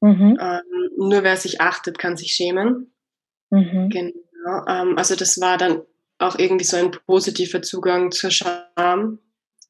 Mhm. 0.00 0.38
Ähm, 0.40 0.90
nur 0.96 1.22
wer 1.22 1.37
sich 1.37 1.61
achtet, 1.61 1.99
kann 1.99 2.16
sich 2.16 2.32
schämen. 2.32 2.92
Mhm. 3.50 3.88
Genau. 3.90 4.66
Ähm, 4.66 4.99
also 4.99 5.14
das 5.14 5.40
war 5.40 5.56
dann 5.56 5.82
auch 6.18 6.38
irgendwie 6.38 6.64
so 6.64 6.76
ein 6.76 6.90
positiver 7.06 7.62
Zugang 7.62 8.11
zur 8.11 8.30
Scham. 8.30 9.18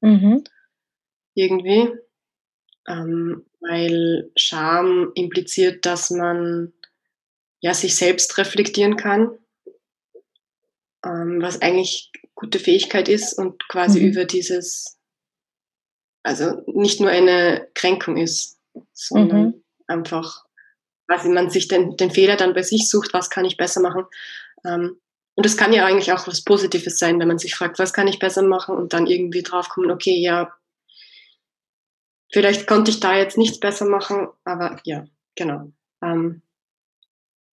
Mhm. 0.00 0.45
Irgendwie. 1.35 1.91
Ähm, 2.88 3.47
weil 3.61 4.31
Scham 4.37 5.12
impliziert, 5.14 5.87
dass 5.87 6.11
man 6.11 6.73
ja 7.61 7.75
sich 7.75 7.95
selbst 7.95 8.38
reflektieren 8.38 8.97
kann, 8.97 9.38
ähm, 11.04 11.40
was 11.40 11.62
eigentlich 11.62 12.11
gute 12.35 12.59
Fähigkeit 12.59 13.09
ist 13.09 13.38
und 13.38 13.68
quasi 13.68 14.00
mhm. 14.00 14.09
über 14.09 14.25
dieses 14.25 14.99
also 16.23 16.62
nicht 16.66 17.00
nur 17.00 17.11
eine 17.11 17.68
Kränkung 17.75 18.16
ist, 18.16 18.61
sondern 18.92 19.42
mhm. 19.42 19.64
einfach, 19.87 20.44
quasi 21.09 21.28
man 21.28 21.50
sich 21.50 21.68
den, 21.68 21.97
den 21.97 22.11
Fehler 22.11 22.37
dann 22.37 22.54
bei 22.54 22.62
sich 22.62 22.88
sucht, 22.88 23.12
was 23.12 23.30
kann 23.30 23.44
ich 23.44 23.56
besser 23.56 23.80
machen. 23.80 24.04
Ähm, 24.64 25.00
und 25.35 25.47
es 25.47 25.56
kann 25.56 25.73
ja 25.73 25.87
eigentlich 25.87 26.12
auch 26.12 26.26
was 26.26 26.44
Positives 26.44 26.99
sein, 26.99 27.18
wenn 27.18 27.28
man 27.28 27.38
sich 27.38 27.54
fragt, 27.54 27.78
was 27.78 27.92
kann 27.92 28.06
ich 28.06 28.18
besser 28.18 28.42
machen 28.42 28.76
und 28.76 28.92
dann 28.92 29.06
irgendwie 29.06 29.42
draufkommen, 29.42 29.90
okay, 29.90 30.21
ja, 30.21 30.54
vielleicht 32.30 32.66
konnte 32.66 32.90
ich 32.90 33.00
da 33.00 33.16
jetzt 33.16 33.38
nichts 33.38 33.59
besser 33.59 33.87
machen, 33.87 34.28
aber 34.44 34.80
ja, 34.85 35.06
genau. 35.35 35.73
Ähm, 36.02 36.42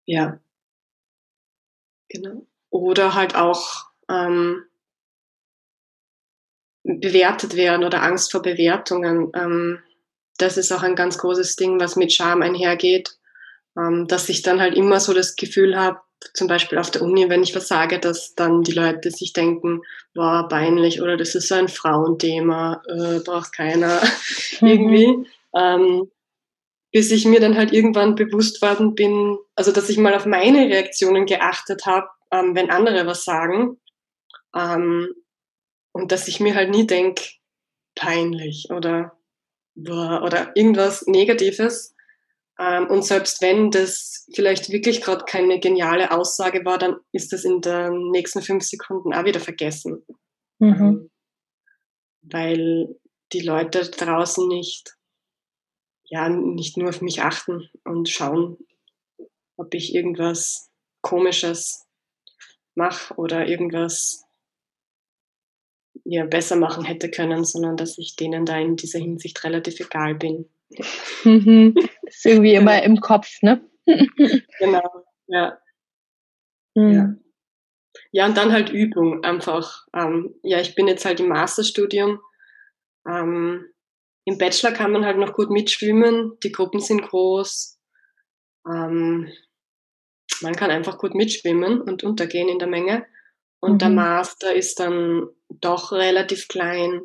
ja, 0.06 0.40
genau. 2.10 2.46
Oder 2.74 3.14
halt 3.14 3.36
auch 3.36 3.86
ähm, 4.10 4.64
bewertet 6.84 7.56
werden 7.56 7.84
oder 7.84 8.02
Angst 8.02 8.32
vor 8.32 8.42
Bewertungen. 8.42 9.32
Ähm, 9.36 9.80
das 10.40 10.58
ist 10.58 10.72
auch 10.72 10.82
ein 10.82 10.96
ganz 10.96 11.20
großes 11.20 11.56
Ding, 11.56 11.80
was 11.80 11.96
mit 11.96 12.12
Scham 12.12 12.42
einhergeht, 12.42 13.18
ähm, 13.78 14.08
dass 14.08 14.28
ich 14.28 14.42
dann 14.42 14.60
halt 14.60 14.76
immer 14.76 15.00
so 15.00 15.14
das 15.14 15.36
Gefühl 15.36 15.78
habe, 15.78 16.00
zum 16.34 16.48
Beispiel 16.48 16.80
auf 16.80 16.90
der 16.90 17.04
Uni, 17.04 17.30
wenn 17.30 17.44
ich 17.44 17.52
versage, 17.52 18.00
dass 18.00 18.34
dann 18.34 18.64
die 18.64 18.72
Leute 18.72 19.12
sich 19.12 19.34
denken, 19.34 19.82
war 20.16 20.48
peinlich 20.48 21.00
oder 21.00 21.16
das 21.16 21.36
ist 21.36 21.50
so 21.50 21.56
ein 21.56 21.68
Frauenthema, 21.68 22.82
äh, 22.88 23.20
braucht 23.20 23.54
keiner 23.54 24.02
mhm. 24.62 24.68
irgendwie. 24.68 25.28
Ähm, 25.56 26.10
bis 26.92 27.12
ich 27.12 27.26
mir 27.26 27.40
dann 27.40 27.56
halt 27.56 27.72
irgendwann 27.72 28.16
bewusst 28.16 28.62
worden 28.62 28.96
bin, 28.96 29.38
also 29.56 29.72
dass 29.72 29.90
ich 29.90 29.98
mal 29.98 30.14
auf 30.16 30.26
meine 30.26 30.70
Reaktionen 30.70 31.26
geachtet 31.26 31.86
habe, 31.86 32.08
ähm, 32.34 32.56
wenn 32.56 32.72
andere 32.72 33.06
was 33.06 33.24
sagen. 33.24 33.80
Ähm, 34.56 35.14
und 35.94 36.12
dass 36.12 36.28
ich 36.28 36.40
mir 36.40 36.56
halt 36.56 36.72
nie 36.72 36.88
denke, 36.88 37.24
peinlich 37.96 38.70
oder, 38.72 39.16
oder 39.76 40.52
irgendwas 40.56 41.06
Negatives. 41.06 41.96
Ähm, 42.60 42.88
und 42.88 43.06
selbst 43.06 43.42
wenn 43.42 43.70
das 43.70 44.28
vielleicht 44.34 44.72
wirklich 44.72 45.02
gerade 45.02 45.26
keine 45.26 45.60
geniale 45.60 46.12
Aussage 46.12 46.66
war, 46.66 46.80
dann 46.80 46.96
ist 47.12 47.32
das 47.32 47.46
in 47.46 47.62
den 47.62 48.10
nächsten 48.10 48.42
fünf 48.42 48.64
Sekunden 48.64 49.14
auch 49.14 49.26
wieder 49.26 49.40
vergessen. 49.40 50.04
Mhm. 50.60 50.74
Ähm, 50.74 51.10
weil 52.24 52.96
die 53.34 53.42
Leute 53.42 53.82
draußen 53.82 54.48
nicht, 54.48 54.96
ja, 56.06 56.30
nicht 56.30 56.78
nur 56.78 56.90
auf 56.90 57.02
mich 57.02 57.22
achten 57.22 57.70
und 57.84 58.10
schauen, 58.10 58.58
ob 59.58 59.74
ich 59.74 59.94
irgendwas 59.94 60.72
Komisches 61.02 61.83
mache 62.76 63.14
oder 63.16 63.48
irgendwas 63.48 64.26
ja, 66.06 66.26
besser 66.26 66.56
machen 66.56 66.84
hätte 66.84 67.10
können, 67.10 67.46
sondern 67.46 67.78
dass 67.78 67.98
ich 67.98 68.16
denen 68.16 68.46
da 68.46 68.58
in 68.58 68.76
dieser 68.76 69.00
Hinsicht 69.00 69.44
relativ 69.44 69.80
egal 69.80 70.16
bin. 70.16 70.50
Mhm. 71.24 71.76
Das 71.76 72.16
ist 72.16 72.26
irgendwie 72.26 72.54
immer 72.56 72.82
im 72.84 73.00
Kopf, 73.00 73.42
ne? 73.42 73.62
genau, 74.60 75.06
ja. 75.28 75.58
Mhm. 76.76 76.94
ja. 76.94 77.16
Ja, 78.12 78.26
und 78.26 78.38
dann 78.38 78.52
halt 78.52 78.70
Übung 78.70 79.24
einfach. 79.24 79.88
Ähm, 79.94 80.36
ja, 80.44 80.60
ich 80.60 80.76
bin 80.76 80.88
jetzt 80.88 81.06
halt 81.06 81.20
im 81.20 81.30
Masterstudium. 81.30 82.20
Ähm, 83.08 83.66
Im 84.26 84.38
Bachelor 84.38 84.72
kann 84.72 84.92
man 84.92 85.06
halt 85.06 85.18
noch 85.18 85.34
gut 85.34 85.50
mitschwimmen, 85.50 86.38
die 86.44 86.52
Gruppen 86.52 86.80
sind 86.80 87.04
groß. 87.04 87.80
Ähm, 88.68 89.32
man 90.42 90.56
kann 90.56 90.72
einfach 90.72 90.98
gut 90.98 91.16
mitschwimmen 91.16 91.82
und 91.82 92.04
untergehen 92.04 92.50
in 92.50 92.60
der 92.60 92.68
Menge. 92.68 93.06
Und 93.60 93.74
mhm. 93.74 93.78
der 93.80 93.90
Master 93.90 94.54
ist 94.54 94.80
dann 94.80 95.28
doch 95.50 95.92
relativ 95.92 96.48
klein, 96.48 97.02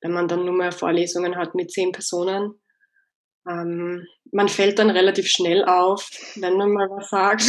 wenn 0.00 0.12
man 0.12 0.28
dann 0.28 0.44
nur 0.44 0.54
mehr 0.54 0.72
Vorlesungen 0.72 1.36
hat 1.36 1.54
mit 1.54 1.70
zehn 1.70 1.92
Personen. 1.92 2.60
Ähm, 3.48 4.06
man 4.32 4.48
fällt 4.48 4.78
dann 4.78 4.90
relativ 4.90 5.28
schnell 5.28 5.64
auf, 5.64 6.10
wenn 6.36 6.56
man 6.56 6.72
mal 6.72 6.88
was 6.90 7.08
sagt. 7.08 7.44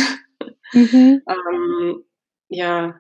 Mhm. 0.74 1.22
ähm, 1.28 2.06
ja, 2.48 3.00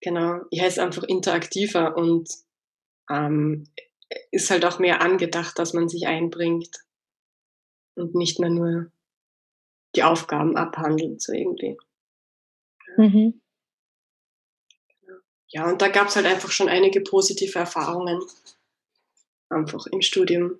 genau. 0.00 0.40
Ja, 0.50 0.66
ist 0.66 0.78
einfach 0.78 1.04
interaktiver 1.04 1.96
und 1.96 2.28
ähm, 3.10 3.68
ist 4.30 4.50
halt 4.50 4.64
auch 4.64 4.78
mehr 4.78 5.00
angedacht, 5.00 5.58
dass 5.58 5.72
man 5.72 5.88
sich 5.88 6.06
einbringt 6.06 6.76
und 7.94 8.14
nicht 8.14 8.38
mehr 8.38 8.50
nur 8.50 8.92
die 9.94 10.02
Aufgaben 10.02 10.56
abhandelt, 10.56 11.22
so 11.22 11.32
irgendwie. 11.32 11.76
Mhm. 12.96 13.40
Ja, 15.48 15.68
und 15.68 15.82
da 15.82 15.88
gab 15.88 16.08
es 16.08 16.16
halt 16.16 16.26
einfach 16.26 16.50
schon 16.50 16.68
einige 16.68 17.02
positive 17.02 17.58
Erfahrungen, 17.58 18.22
einfach 19.50 19.86
im 19.86 20.00
Studium 20.00 20.58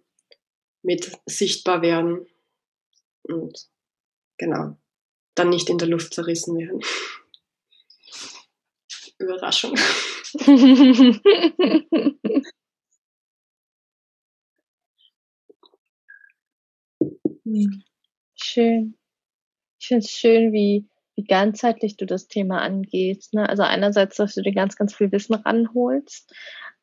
mit 0.83 1.11
sichtbar 1.25 1.81
werden 1.81 2.27
und 3.23 3.71
genau, 4.37 4.77
dann 5.35 5.49
nicht 5.49 5.71
in 5.71 5.79
der 5.79 5.89
Luft 5.89 6.13
zerrissen 6.13 6.59
werden. 6.59 6.83
Überraschung. 9.19 9.75
Schön. 18.35 18.95
Ich 19.83 19.89
finde 19.89 20.05
es 20.05 20.13
schön, 20.13 20.53
wie, 20.53 20.89
wie 21.17 21.25
ganzheitlich 21.25 21.97
du 21.97 22.07
das 22.07 22.29
Thema 22.29 22.63
angehst. 22.63 23.35
Ne? 23.35 23.49
Also 23.49 23.65
einerseits, 23.65 24.17
dass 24.17 24.35
du 24.35 24.43
dir 24.43 24.55
ganz, 24.55 24.77
ganz 24.77 24.95
viel 24.95 25.11
Wissen 25.11 25.35
ranholst, 25.35 26.33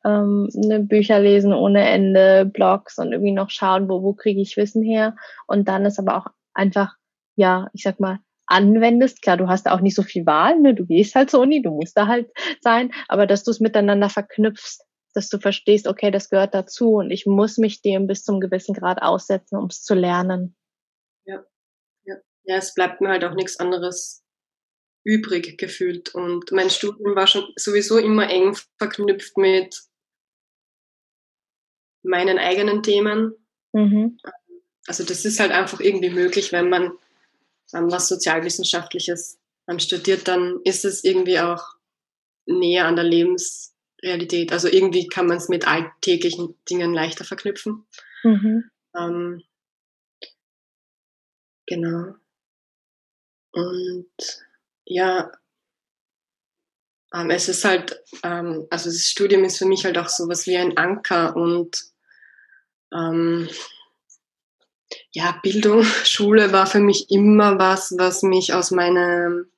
ähm, 0.04 0.50
ne, 0.52 0.80
Bücher 0.80 1.18
lesen 1.18 1.54
ohne 1.54 1.88
Ende, 1.88 2.44
Blogs 2.44 2.98
und 2.98 3.12
irgendwie 3.12 3.32
noch 3.32 3.48
schauen, 3.48 3.88
wo, 3.88 4.02
wo 4.02 4.12
kriege 4.12 4.42
ich 4.42 4.58
Wissen 4.58 4.82
her. 4.82 5.16
Und 5.46 5.66
dann 5.66 5.86
ist 5.86 5.98
aber 5.98 6.18
auch 6.18 6.26
einfach, 6.52 6.94
ja, 7.36 7.68
ich 7.72 7.84
sag 7.84 8.00
mal, 8.00 8.18
anwendest. 8.44 9.22
Klar, 9.22 9.38
du 9.38 9.48
hast 9.48 9.66
auch 9.66 9.80
nicht 9.80 9.96
so 9.96 10.02
viel 10.02 10.26
Wahl, 10.26 10.60
ne? 10.60 10.74
du 10.74 10.84
gehst 10.84 11.14
halt 11.14 11.30
zur 11.30 11.40
Uni, 11.40 11.62
du 11.62 11.70
musst 11.70 11.96
da 11.96 12.06
halt 12.06 12.28
sein, 12.60 12.92
aber 13.08 13.26
dass 13.26 13.44
du 13.44 13.50
es 13.50 13.60
miteinander 13.60 14.10
verknüpfst, 14.10 14.84
dass 15.14 15.30
du 15.30 15.38
verstehst, 15.38 15.88
okay, 15.88 16.10
das 16.10 16.28
gehört 16.28 16.52
dazu 16.52 16.96
und 16.96 17.10
ich 17.10 17.24
muss 17.24 17.56
mich 17.56 17.80
dem 17.80 18.06
bis 18.06 18.24
zum 18.24 18.40
gewissen 18.40 18.74
Grad 18.74 19.00
aussetzen, 19.00 19.56
um 19.56 19.68
es 19.68 19.82
zu 19.82 19.94
lernen. 19.94 20.54
Ja. 22.44 22.56
es 22.56 22.74
bleibt 22.74 23.00
mir 23.00 23.08
halt 23.10 23.24
auch 23.24 23.34
nichts 23.34 23.58
anderes 23.58 24.24
übrig 25.04 25.56
gefühlt 25.58 26.14
und 26.14 26.52
mein 26.52 26.68
Studium 26.68 27.14
war 27.14 27.26
schon 27.26 27.44
sowieso 27.56 27.98
immer 27.98 28.28
eng 28.28 28.56
verknüpft 28.76 29.36
mit 29.36 29.80
meinen 32.02 32.38
eigenen 32.38 32.82
Themen. 32.82 33.34
Mhm. 33.72 34.18
Also 34.86 35.04
das 35.04 35.24
ist 35.24 35.40
halt 35.40 35.52
einfach 35.52 35.80
irgendwie 35.80 36.10
möglich, 36.10 36.52
wenn 36.52 36.68
man 36.68 36.92
ähm, 37.72 37.90
was 37.90 38.08
Sozialwissenschaftliches 38.08 39.38
studiert, 39.78 40.26
dann 40.26 40.60
ist 40.64 40.84
es 40.84 41.04
irgendwie 41.04 41.38
auch 41.38 41.62
näher 42.46 42.86
an 42.86 42.96
der 42.96 43.04
Lebensrealität. 43.04 44.52
Also 44.52 44.68
irgendwie 44.68 45.06
kann 45.06 45.26
man 45.26 45.36
es 45.36 45.48
mit 45.48 45.68
alltäglichen 45.68 46.56
Dingen 46.68 46.92
leichter 46.92 47.24
verknüpfen. 47.24 47.86
Mhm. 48.24 48.64
Ähm, 48.96 49.42
genau. 51.66 52.14
Und 53.52 54.10
ja, 54.84 55.30
ähm, 57.12 57.30
es 57.30 57.48
ist 57.48 57.64
halt, 57.64 58.02
ähm, 58.22 58.66
also 58.70 58.88
das 58.90 59.06
Studium 59.06 59.44
ist 59.44 59.58
für 59.58 59.66
mich 59.66 59.84
halt 59.84 59.98
auch 59.98 60.08
sowas 60.08 60.46
wie 60.46 60.56
ein 60.56 60.76
Anker 60.76 61.36
und 61.36 61.90
ähm, 62.92 63.48
ja, 65.12 65.38
Bildung, 65.42 65.82
Schule 66.04 66.52
war 66.52 66.66
für 66.66 66.80
mich 66.80 67.10
immer 67.10 67.58
was, 67.58 67.94
was 67.98 68.22
mich 68.22 68.54
aus 68.54 68.70
meinem 68.70 69.50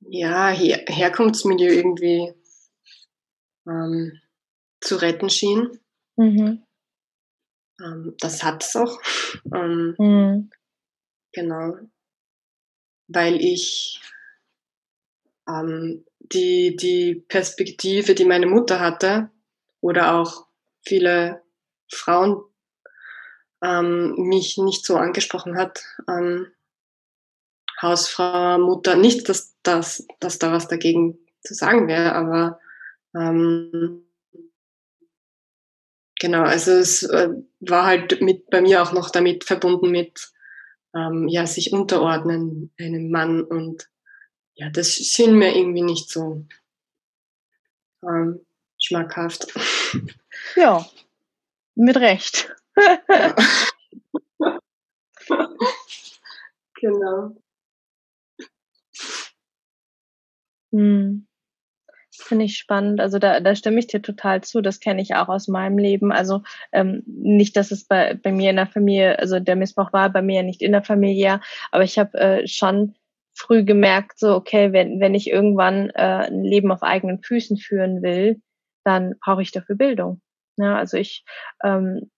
ja, 0.00 0.48
Her 0.48 0.84
Herkunftsmilieu 0.88 1.70
irgendwie 1.70 2.32
ähm, 3.66 4.20
zu 4.80 4.96
retten 4.96 5.28
schien. 5.28 5.78
Mhm. 6.16 6.64
Ähm, 7.80 8.14
das 8.20 8.42
hat 8.42 8.64
es 8.64 8.76
auch. 8.76 9.00
Ähm, 9.54 9.94
mhm. 9.98 10.50
Genau. 11.32 11.76
Weil 13.08 13.42
ich 13.42 14.00
ähm, 15.48 16.04
die, 16.20 16.76
die 16.76 17.14
Perspektive, 17.28 18.14
die 18.14 18.24
meine 18.24 18.46
Mutter 18.46 18.80
hatte, 18.80 19.30
oder 19.80 20.14
auch 20.14 20.46
viele 20.84 21.42
Frauen, 21.90 22.42
ähm, 23.62 24.14
mich 24.16 24.58
nicht 24.58 24.84
so 24.84 24.96
angesprochen 24.96 25.56
hat. 25.56 25.82
Ähm, 26.08 26.48
Hausfrau, 27.80 28.58
Mutter, 28.58 28.96
nicht, 28.96 29.28
dass, 29.28 29.56
dass, 29.62 30.06
dass 30.20 30.38
da 30.38 30.52
was 30.52 30.68
dagegen 30.68 31.18
zu 31.42 31.54
sagen 31.54 31.86
wäre, 31.86 32.14
aber 32.14 32.58
ähm, 33.14 34.04
genau, 36.18 36.42
also 36.42 36.72
es 36.72 37.04
äh, 37.04 37.30
war 37.60 37.86
halt 37.86 38.20
mit 38.20 38.50
bei 38.50 38.60
mir 38.60 38.82
auch 38.82 38.92
noch 38.92 39.10
damit 39.10 39.44
verbunden 39.44 39.90
mit 39.90 40.32
ähm, 40.94 41.28
ja, 41.28 41.46
sich 41.46 41.72
unterordnen 41.72 42.72
einem 42.78 43.10
Mann 43.10 43.42
und 43.42 43.88
ja, 44.54 44.70
das 44.70 44.92
schien 44.92 45.38
mir 45.38 45.54
irgendwie 45.56 45.82
nicht 45.82 46.10
so 46.10 46.46
ähm, 48.02 48.44
schmackhaft. 48.80 49.54
Ja, 50.56 50.84
mit 51.74 51.96
Recht. 51.96 52.54
genau. 56.74 57.36
Hm. 60.72 61.27
Finde 62.28 62.44
ich 62.44 62.58
spannend. 62.58 63.00
Also 63.00 63.18
da, 63.18 63.40
da 63.40 63.54
stimme 63.54 63.78
ich 63.78 63.86
dir 63.86 64.02
total 64.02 64.42
zu. 64.42 64.60
Das 64.60 64.80
kenne 64.80 65.00
ich 65.00 65.14
auch 65.14 65.28
aus 65.28 65.48
meinem 65.48 65.78
Leben. 65.78 66.12
Also 66.12 66.42
ähm, 66.72 67.02
nicht, 67.06 67.56
dass 67.56 67.70
es 67.70 67.86
bei, 67.86 68.14
bei 68.22 68.32
mir 68.32 68.50
in 68.50 68.56
der 68.56 68.66
Familie, 68.66 69.18
also 69.18 69.40
der 69.40 69.56
Missbrauch 69.56 69.94
war 69.94 70.10
bei 70.10 70.20
mir 70.20 70.42
nicht 70.42 70.60
in 70.60 70.72
der 70.72 70.84
Familie, 70.84 71.40
aber 71.70 71.84
ich 71.84 71.98
habe 71.98 72.18
äh, 72.18 72.46
schon 72.46 72.96
früh 73.34 73.64
gemerkt, 73.64 74.18
so 74.18 74.34
okay, 74.34 74.74
wenn, 74.74 75.00
wenn 75.00 75.14
ich 75.14 75.30
irgendwann 75.30 75.88
äh, 75.90 76.26
ein 76.26 76.44
Leben 76.44 76.70
auf 76.70 76.82
eigenen 76.82 77.22
Füßen 77.22 77.56
führen 77.56 78.02
will, 78.02 78.42
dann 78.84 79.14
brauche 79.24 79.40
ich 79.40 79.52
dafür 79.52 79.76
Bildung. 79.76 80.20
Ja, 80.58 80.76
also 80.76 80.98
ich 80.98 81.24
ähm, 81.64 82.10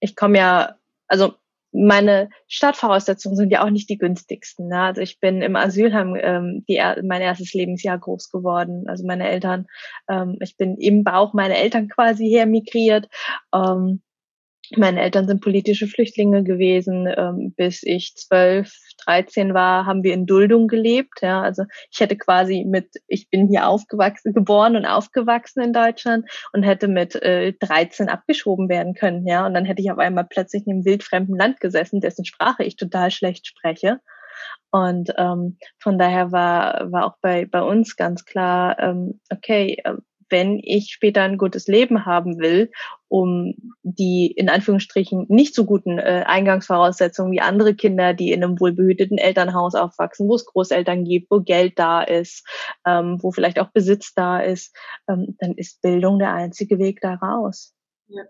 ich 0.00 0.16
komme 0.16 0.38
ja, 0.38 0.76
also 1.06 1.34
meine 1.72 2.30
Startvoraussetzungen 2.48 3.36
sind 3.36 3.52
ja 3.52 3.64
auch 3.64 3.70
nicht 3.70 3.88
die 3.88 3.98
günstigsten. 3.98 4.68
Ne? 4.68 4.80
Also 4.80 5.00
ich 5.00 5.20
bin 5.20 5.42
im 5.42 5.56
Asylheim 5.56 6.16
ähm, 6.20 6.64
die, 6.68 6.80
mein 7.02 7.22
erstes 7.22 7.54
Lebensjahr 7.54 7.98
groß 7.98 8.30
geworden. 8.30 8.84
Also 8.88 9.06
meine 9.06 9.28
Eltern, 9.28 9.66
ähm, 10.08 10.36
ich 10.40 10.56
bin 10.56 10.76
im 10.76 11.04
Bauch 11.04 11.32
meiner 11.32 11.56
Eltern 11.56 11.88
quasi 11.88 12.28
hermigriert. 12.30 13.08
Ähm, 13.54 14.02
meine 14.76 15.00
Eltern 15.00 15.26
sind 15.26 15.42
politische 15.42 15.86
Flüchtlinge 15.86 16.44
gewesen. 16.44 17.08
Ähm, 17.16 17.52
bis 17.56 17.82
ich 17.82 18.14
zwölf, 18.16 18.72
dreizehn 19.04 19.54
war, 19.54 19.86
haben 19.86 20.02
wir 20.02 20.14
in 20.14 20.26
Duldung 20.26 20.68
gelebt. 20.68 21.20
Ja, 21.22 21.42
also 21.42 21.64
ich 21.90 22.00
hätte 22.00 22.16
quasi 22.16 22.64
mit, 22.66 22.94
ich 23.06 23.30
bin 23.30 23.48
hier 23.48 23.68
aufgewachsen, 23.68 24.32
geboren 24.32 24.76
und 24.76 24.86
aufgewachsen 24.86 25.62
in 25.62 25.72
Deutschland 25.72 26.28
und 26.52 26.62
hätte 26.62 26.88
mit 26.88 27.14
äh, 27.16 27.52
13 27.60 28.08
abgeschoben 28.08 28.68
werden 28.68 28.94
können. 28.94 29.26
Ja, 29.26 29.46
und 29.46 29.54
dann 29.54 29.64
hätte 29.64 29.82
ich 29.82 29.90
auf 29.90 29.98
einmal 29.98 30.26
plötzlich 30.28 30.66
in 30.66 30.72
einem 30.72 30.84
wildfremden 30.84 31.36
Land 31.36 31.60
gesessen, 31.60 32.00
dessen 32.00 32.24
Sprache 32.24 32.64
ich 32.64 32.76
total 32.76 33.10
schlecht 33.10 33.46
spreche. 33.46 34.00
Und 34.70 35.12
ähm, 35.16 35.58
von 35.80 35.98
daher 35.98 36.30
war, 36.32 36.92
war 36.92 37.06
auch 37.06 37.16
bei, 37.20 37.44
bei 37.44 37.62
uns 37.62 37.96
ganz 37.96 38.24
klar, 38.24 38.78
ähm, 38.78 39.20
okay, 39.30 39.78
äh, 39.84 39.94
wenn 40.30 40.60
ich 40.62 40.92
später 40.92 41.22
ein 41.22 41.38
gutes 41.38 41.66
Leben 41.66 42.06
haben 42.06 42.38
will, 42.38 42.70
um 43.08 43.54
die 43.82 44.32
in 44.36 44.48
Anführungsstrichen 44.48 45.26
nicht 45.28 45.54
so 45.54 45.64
guten 45.64 45.98
äh, 45.98 46.24
Eingangsvoraussetzungen 46.26 47.32
wie 47.32 47.40
andere 47.40 47.74
Kinder, 47.74 48.14
die 48.14 48.32
in 48.32 48.44
einem 48.44 48.58
wohlbehüteten 48.60 49.18
Elternhaus 49.18 49.74
aufwachsen, 49.74 50.28
wo 50.28 50.36
es 50.36 50.46
Großeltern 50.46 51.04
gibt, 51.04 51.30
wo 51.30 51.40
Geld 51.40 51.78
da 51.78 52.02
ist, 52.02 52.46
ähm, 52.86 53.18
wo 53.20 53.32
vielleicht 53.32 53.58
auch 53.58 53.70
Besitz 53.72 54.14
da 54.14 54.40
ist, 54.40 54.74
ähm, 55.08 55.36
dann 55.40 55.54
ist 55.54 55.82
Bildung 55.82 56.18
der 56.18 56.32
einzige 56.32 56.78
Weg 56.78 57.00
da 57.00 57.14
raus. 57.14 57.74
Ja. 58.06 58.24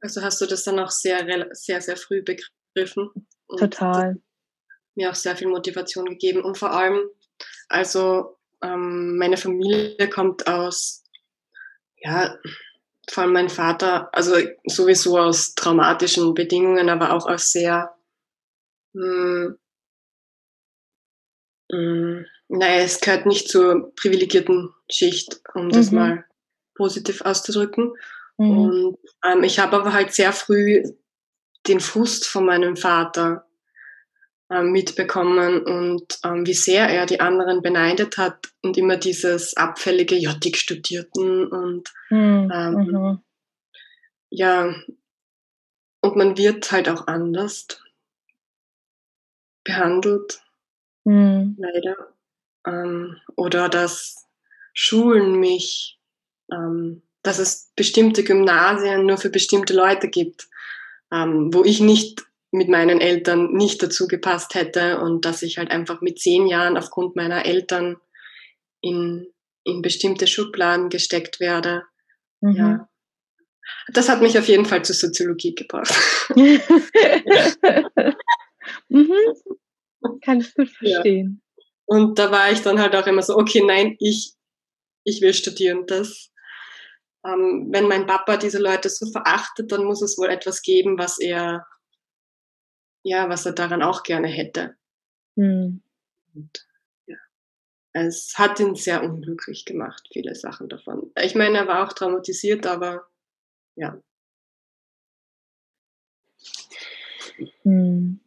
Also 0.00 0.22
hast 0.22 0.40
du 0.40 0.46
das 0.46 0.64
dann 0.64 0.78
auch 0.78 0.90
sehr, 0.90 1.26
sehr, 1.52 1.80
sehr 1.80 1.96
früh 1.96 2.22
begriffen. 2.22 3.10
Total. 3.58 4.16
Mir 4.94 5.10
auch 5.10 5.14
sehr 5.14 5.36
viel 5.36 5.48
Motivation 5.48 6.06
gegeben 6.06 6.42
und 6.42 6.58
vor 6.58 6.72
allem, 6.72 6.98
also 7.68 8.36
ähm, 8.62 9.16
meine 9.16 9.36
Familie 9.36 10.08
kommt 10.08 10.46
aus 10.46 11.01
ja, 12.02 12.36
vor 13.10 13.24
allem 13.24 13.32
mein 13.32 13.48
Vater, 13.48 14.08
also 14.12 14.36
sowieso 14.64 15.18
aus 15.18 15.54
traumatischen 15.54 16.34
Bedingungen, 16.34 16.88
aber 16.88 17.12
auch 17.12 17.26
aus 17.26 17.52
sehr, 17.52 17.94
mh, 18.92 19.04
hm, 19.04 19.58
mh, 21.70 21.78
hm, 21.78 22.26
naja, 22.48 22.82
es 22.82 23.00
gehört 23.00 23.26
nicht 23.26 23.48
zur 23.48 23.94
privilegierten 23.94 24.74
Schicht, 24.90 25.40
um 25.54 25.70
das 25.70 25.90
mhm. 25.90 25.98
mal 25.98 26.24
positiv 26.74 27.22
auszudrücken. 27.22 27.94
Mhm. 28.36 28.58
Und 28.58 28.98
ähm, 29.24 29.42
ich 29.42 29.58
habe 29.58 29.76
aber 29.76 29.92
halt 29.92 30.12
sehr 30.12 30.32
früh 30.32 30.82
den 31.66 31.80
Frust 31.80 32.26
von 32.26 32.44
meinem 32.44 32.76
Vater 32.76 33.46
mitbekommen 34.60 35.62
und 35.62 36.18
ähm, 36.24 36.46
wie 36.46 36.54
sehr 36.54 36.88
er 36.88 37.06
die 37.06 37.20
anderen 37.20 37.62
beneidet 37.62 38.18
hat 38.18 38.52
und 38.60 38.76
immer 38.76 38.98
dieses 38.98 39.56
abfällige, 39.56 40.14
ja, 40.16 40.34
Studierten 40.52 41.46
und 41.46 41.88
mhm. 42.10 42.50
Ähm, 42.52 42.74
mhm. 42.74 43.18
ja, 44.28 44.74
und 46.02 46.16
man 46.16 46.36
wird 46.36 46.70
halt 46.70 46.88
auch 46.88 47.06
anders 47.06 47.80
behandelt, 49.64 50.42
mhm. 51.04 51.56
leider. 51.58 51.96
Ähm, 52.66 53.16
oder 53.36 53.68
dass 53.68 54.28
Schulen 54.74 55.38
mich, 55.38 55.98
ähm, 56.52 57.02
dass 57.22 57.38
es 57.38 57.72
bestimmte 57.76 58.24
Gymnasien 58.24 59.06
nur 59.06 59.16
für 59.16 59.30
bestimmte 59.30 59.74
Leute 59.74 60.08
gibt, 60.08 60.48
ähm, 61.12 61.52
wo 61.54 61.64
ich 61.64 61.80
nicht 61.80 62.24
mit 62.52 62.68
meinen 62.68 63.00
Eltern 63.00 63.52
nicht 63.54 63.82
dazu 63.82 64.06
gepasst 64.06 64.54
hätte 64.54 65.00
und 65.00 65.24
dass 65.24 65.42
ich 65.42 65.58
halt 65.58 65.70
einfach 65.70 66.00
mit 66.02 66.20
zehn 66.20 66.46
Jahren 66.46 66.76
aufgrund 66.76 67.16
meiner 67.16 67.44
Eltern 67.46 67.96
in, 68.80 69.26
in 69.64 69.82
bestimmte 69.82 70.26
Schubladen 70.26 70.90
gesteckt 70.90 71.40
werde. 71.40 71.84
Mhm. 72.40 72.56
Ja. 72.56 72.88
Das 73.92 74.08
hat 74.08 74.20
mich 74.20 74.38
auf 74.38 74.46
jeden 74.48 74.66
Fall 74.66 74.84
zur 74.84 74.94
Soziologie 74.94 75.54
gebracht. 75.54 75.94
mhm. 78.88 79.12
Kann 80.24 80.40
ich 80.40 80.54
gut 80.54 80.68
verstehen. 80.68 81.40
Ja. 81.40 81.64
Und 81.86 82.18
da 82.18 82.30
war 82.30 82.52
ich 82.52 82.60
dann 82.60 82.80
halt 82.80 82.94
auch 82.94 83.06
immer 83.06 83.22
so, 83.22 83.36
okay, 83.36 83.62
nein, 83.64 83.96
ich, 83.98 84.34
ich 85.04 85.20
will 85.20 85.34
studieren. 85.34 85.86
Das, 85.86 86.30
ähm, 87.24 87.68
wenn 87.70 87.88
mein 87.88 88.06
Papa 88.06 88.36
diese 88.36 88.58
Leute 88.58 88.88
so 88.88 89.10
verachtet, 89.10 89.72
dann 89.72 89.84
muss 89.84 90.02
es 90.02 90.18
wohl 90.18 90.28
etwas 90.28 90.62
geben, 90.62 90.98
was 90.98 91.18
er, 91.18 91.66
ja, 93.04 93.28
was 93.28 93.46
er 93.46 93.52
daran 93.52 93.82
auch 93.82 94.02
gerne 94.02 94.28
hätte. 94.28 94.76
Mhm. 95.36 95.82
Und, 96.34 96.68
ja. 97.06 97.16
Es 97.94 98.34
hat 98.38 98.60
ihn 98.60 98.74
sehr 98.76 99.04
unglücklich 99.04 99.64
gemacht, 99.66 100.08
viele 100.12 100.34
Sachen 100.36 100.68
davon. 100.68 101.12
Ich 101.22 101.34
meine, 101.36 101.58
er 101.58 101.68
war 101.68 101.86
auch 101.88 101.92
traumatisiert, 101.94 102.66
aber 102.66 103.06
ja. 103.76 103.98
Mhm. 107.64 108.22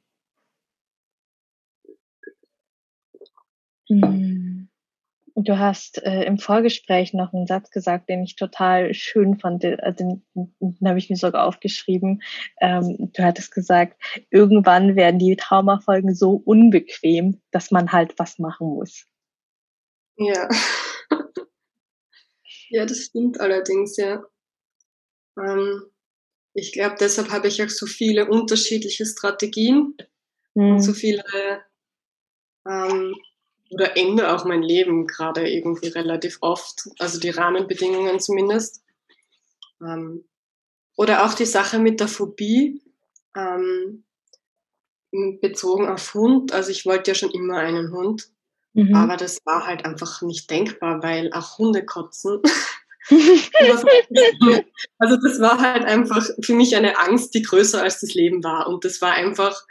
Mhm. 3.89 4.44
Du 5.37 5.59
hast 5.59 6.01
äh, 6.03 6.23
im 6.23 6.37
Vorgespräch 6.37 7.13
noch 7.13 7.33
einen 7.33 7.45
Satz 7.45 7.69
gesagt, 7.69 8.07
den 8.07 8.23
ich 8.23 8.37
total 8.37 8.93
schön 8.93 9.37
fand. 9.37 9.65
Äh, 9.65 9.93
den, 9.93 10.25
den 10.33 10.87
habe 10.87 10.97
ich 10.97 11.09
mir 11.09 11.17
sogar 11.17 11.45
aufgeschrieben. 11.45 12.21
Ähm, 12.61 13.11
du 13.13 13.21
hattest 13.21 13.53
gesagt, 13.53 14.01
irgendwann 14.29 14.95
werden 14.95 15.19
die 15.19 15.35
Traumafolgen 15.35 16.15
so 16.15 16.41
unbequem, 16.45 17.41
dass 17.51 17.69
man 17.69 17.91
halt 17.91 18.17
was 18.17 18.39
machen 18.39 18.67
muss. 18.67 19.05
Ja. 20.15 20.47
ja, 22.69 22.85
das 22.85 22.99
stimmt 22.99 23.41
allerdings, 23.41 23.97
ja. 23.97 24.23
Ähm, 25.37 25.83
ich 26.53 26.71
glaube, 26.71 26.95
deshalb 26.97 27.31
habe 27.31 27.49
ich 27.49 27.61
auch 27.61 27.69
so 27.69 27.85
viele 27.87 28.29
unterschiedliche 28.29 29.05
Strategien 29.05 29.97
mhm. 30.53 30.75
und 30.75 30.81
so 30.81 30.93
viele 30.93 31.25
ähm, 32.65 33.15
oder 33.75 33.97
ändere 33.97 34.33
auch 34.33 34.45
mein 34.45 34.63
Leben 34.63 35.05
gerade 35.05 35.49
irgendwie 35.49 35.89
relativ 35.89 36.37
oft, 36.39 36.87
also 36.97 37.19
die 37.19 37.29
Rahmenbedingungen 37.29 38.21
zumindest. 38.21 38.83
Ähm, 39.81 40.23
oder 40.95 41.25
auch 41.25 41.33
die 41.33 41.45
Sache 41.45 41.77
mit 41.77 41.99
der 41.99 42.07
Phobie 42.07 42.81
ähm, 43.35 44.05
bezogen 45.41 45.89
auf 45.89 46.13
Hund. 46.13 46.53
Also 46.53 46.71
ich 46.71 46.85
wollte 46.85 47.11
ja 47.11 47.15
schon 47.15 47.31
immer 47.31 47.57
einen 47.57 47.91
Hund, 47.91 48.29
mhm. 48.71 48.95
aber 48.95 49.17
das 49.17 49.39
war 49.43 49.67
halt 49.67 49.83
einfach 49.83 50.21
nicht 50.21 50.49
denkbar, 50.49 51.03
weil 51.03 51.33
auch 51.33 51.57
Hunde 51.57 51.85
kotzen. 51.85 52.41
also 54.97 55.17
das 55.17 55.39
war 55.39 55.59
halt 55.59 55.83
einfach 55.83 56.25
für 56.41 56.55
mich 56.55 56.75
eine 56.77 56.97
Angst, 56.97 57.35
die 57.35 57.41
größer 57.43 57.83
als 57.83 57.99
das 57.99 58.13
Leben 58.13 58.41
war. 58.43 58.67
Und 58.67 58.85
das 58.85 59.01
war 59.01 59.11
einfach, 59.11 59.61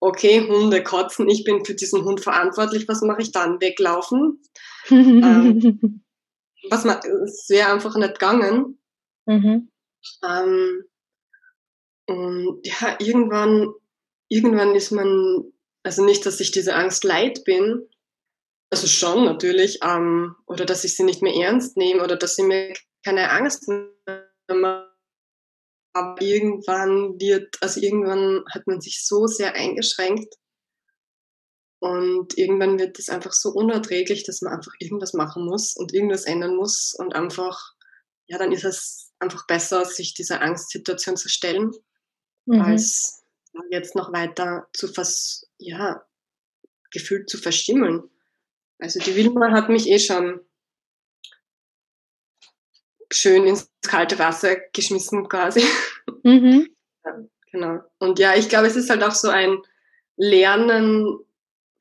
okay, 0.00 0.46
Hunde 0.48 0.82
kotzen, 0.82 1.28
ich 1.28 1.44
bin 1.44 1.64
für 1.64 1.74
diesen 1.74 2.04
Hund 2.04 2.20
verantwortlich, 2.20 2.88
was 2.88 3.02
mache 3.02 3.22
ich 3.22 3.32
dann? 3.32 3.60
Weglaufen? 3.60 4.42
ähm, 4.90 6.02
was 6.70 6.84
man, 6.84 6.98
es 7.24 7.46
wäre 7.48 7.72
einfach 7.72 7.94
nicht 7.96 8.14
gegangen. 8.14 8.78
Mhm. 9.26 9.70
Ähm, 10.26 10.84
und 12.06 12.60
ja, 12.64 12.96
irgendwann, 12.98 13.72
irgendwann 14.28 14.74
ist 14.74 14.90
man, 14.90 15.52
also 15.82 16.04
nicht, 16.04 16.24
dass 16.26 16.40
ich 16.40 16.50
diese 16.50 16.74
Angst 16.74 17.04
leid 17.04 17.44
bin, 17.44 17.86
also 18.70 18.86
schon 18.86 19.24
natürlich, 19.24 19.80
ähm, 19.82 20.34
oder 20.46 20.64
dass 20.64 20.84
ich 20.84 20.96
sie 20.96 21.04
nicht 21.04 21.22
mehr 21.22 21.34
ernst 21.34 21.76
nehme 21.76 22.02
oder 22.02 22.16
dass 22.16 22.36
sie 22.36 22.44
mir 22.44 22.72
keine 23.04 23.30
Angst 23.30 23.68
mehr 23.68 23.90
macht 24.52 24.89
aber 25.92 26.20
irgendwann 26.22 27.18
wird, 27.18 27.56
also 27.60 27.80
irgendwann 27.80 28.44
hat 28.52 28.66
man 28.66 28.80
sich 28.80 29.04
so 29.04 29.26
sehr 29.26 29.54
eingeschränkt 29.54 30.34
und 31.80 32.36
irgendwann 32.36 32.78
wird 32.78 32.98
es 32.98 33.08
einfach 33.08 33.32
so 33.32 33.50
unerträglich, 33.50 34.24
dass 34.24 34.42
man 34.42 34.52
einfach 34.52 34.72
irgendwas 34.78 35.14
machen 35.14 35.46
muss 35.46 35.74
und 35.76 35.94
irgendwas 35.94 36.24
ändern 36.24 36.54
muss 36.54 36.94
und 36.96 37.14
einfach, 37.14 37.74
ja, 38.26 38.38
dann 38.38 38.52
ist 38.52 38.64
es 38.64 39.12
einfach 39.18 39.46
besser, 39.46 39.84
sich 39.84 40.14
dieser 40.14 40.42
Angstsituation 40.42 41.16
zu 41.16 41.28
stellen, 41.28 41.72
mhm. 42.46 42.60
als 42.60 43.24
jetzt 43.70 43.96
noch 43.96 44.12
weiter 44.12 44.68
zu 44.72 44.88
vers, 44.88 45.50
ja, 45.58 46.04
gefühlt 46.92 47.28
zu 47.28 47.38
verstimmeln. 47.38 48.02
Also 48.78 49.00
die 49.00 49.16
Wilma 49.16 49.50
hat 49.52 49.68
mich 49.68 49.88
eh 49.88 49.98
schon 49.98 50.40
schön 53.12 53.46
ins 53.46 53.70
kalte 53.86 54.18
Wasser 54.18 54.56
geschmissen 54.72 55.28
quasi. 55.28 55.62
Mhm. 56.22 56.68
Ja, 57.02 57.18
genau. 57.50 57.78
Und 57.98 58.18
ja, 58.18 58.34
ich 58.34 58.50
glaube, 58.50 58.66
es 58.66 58.76
ist 58.76 58.90
halt 58.90 59.02
auch 59.02 59.14
so 59.14 59.28
ein 59.30 59.62
Lernen, 60.18 61.18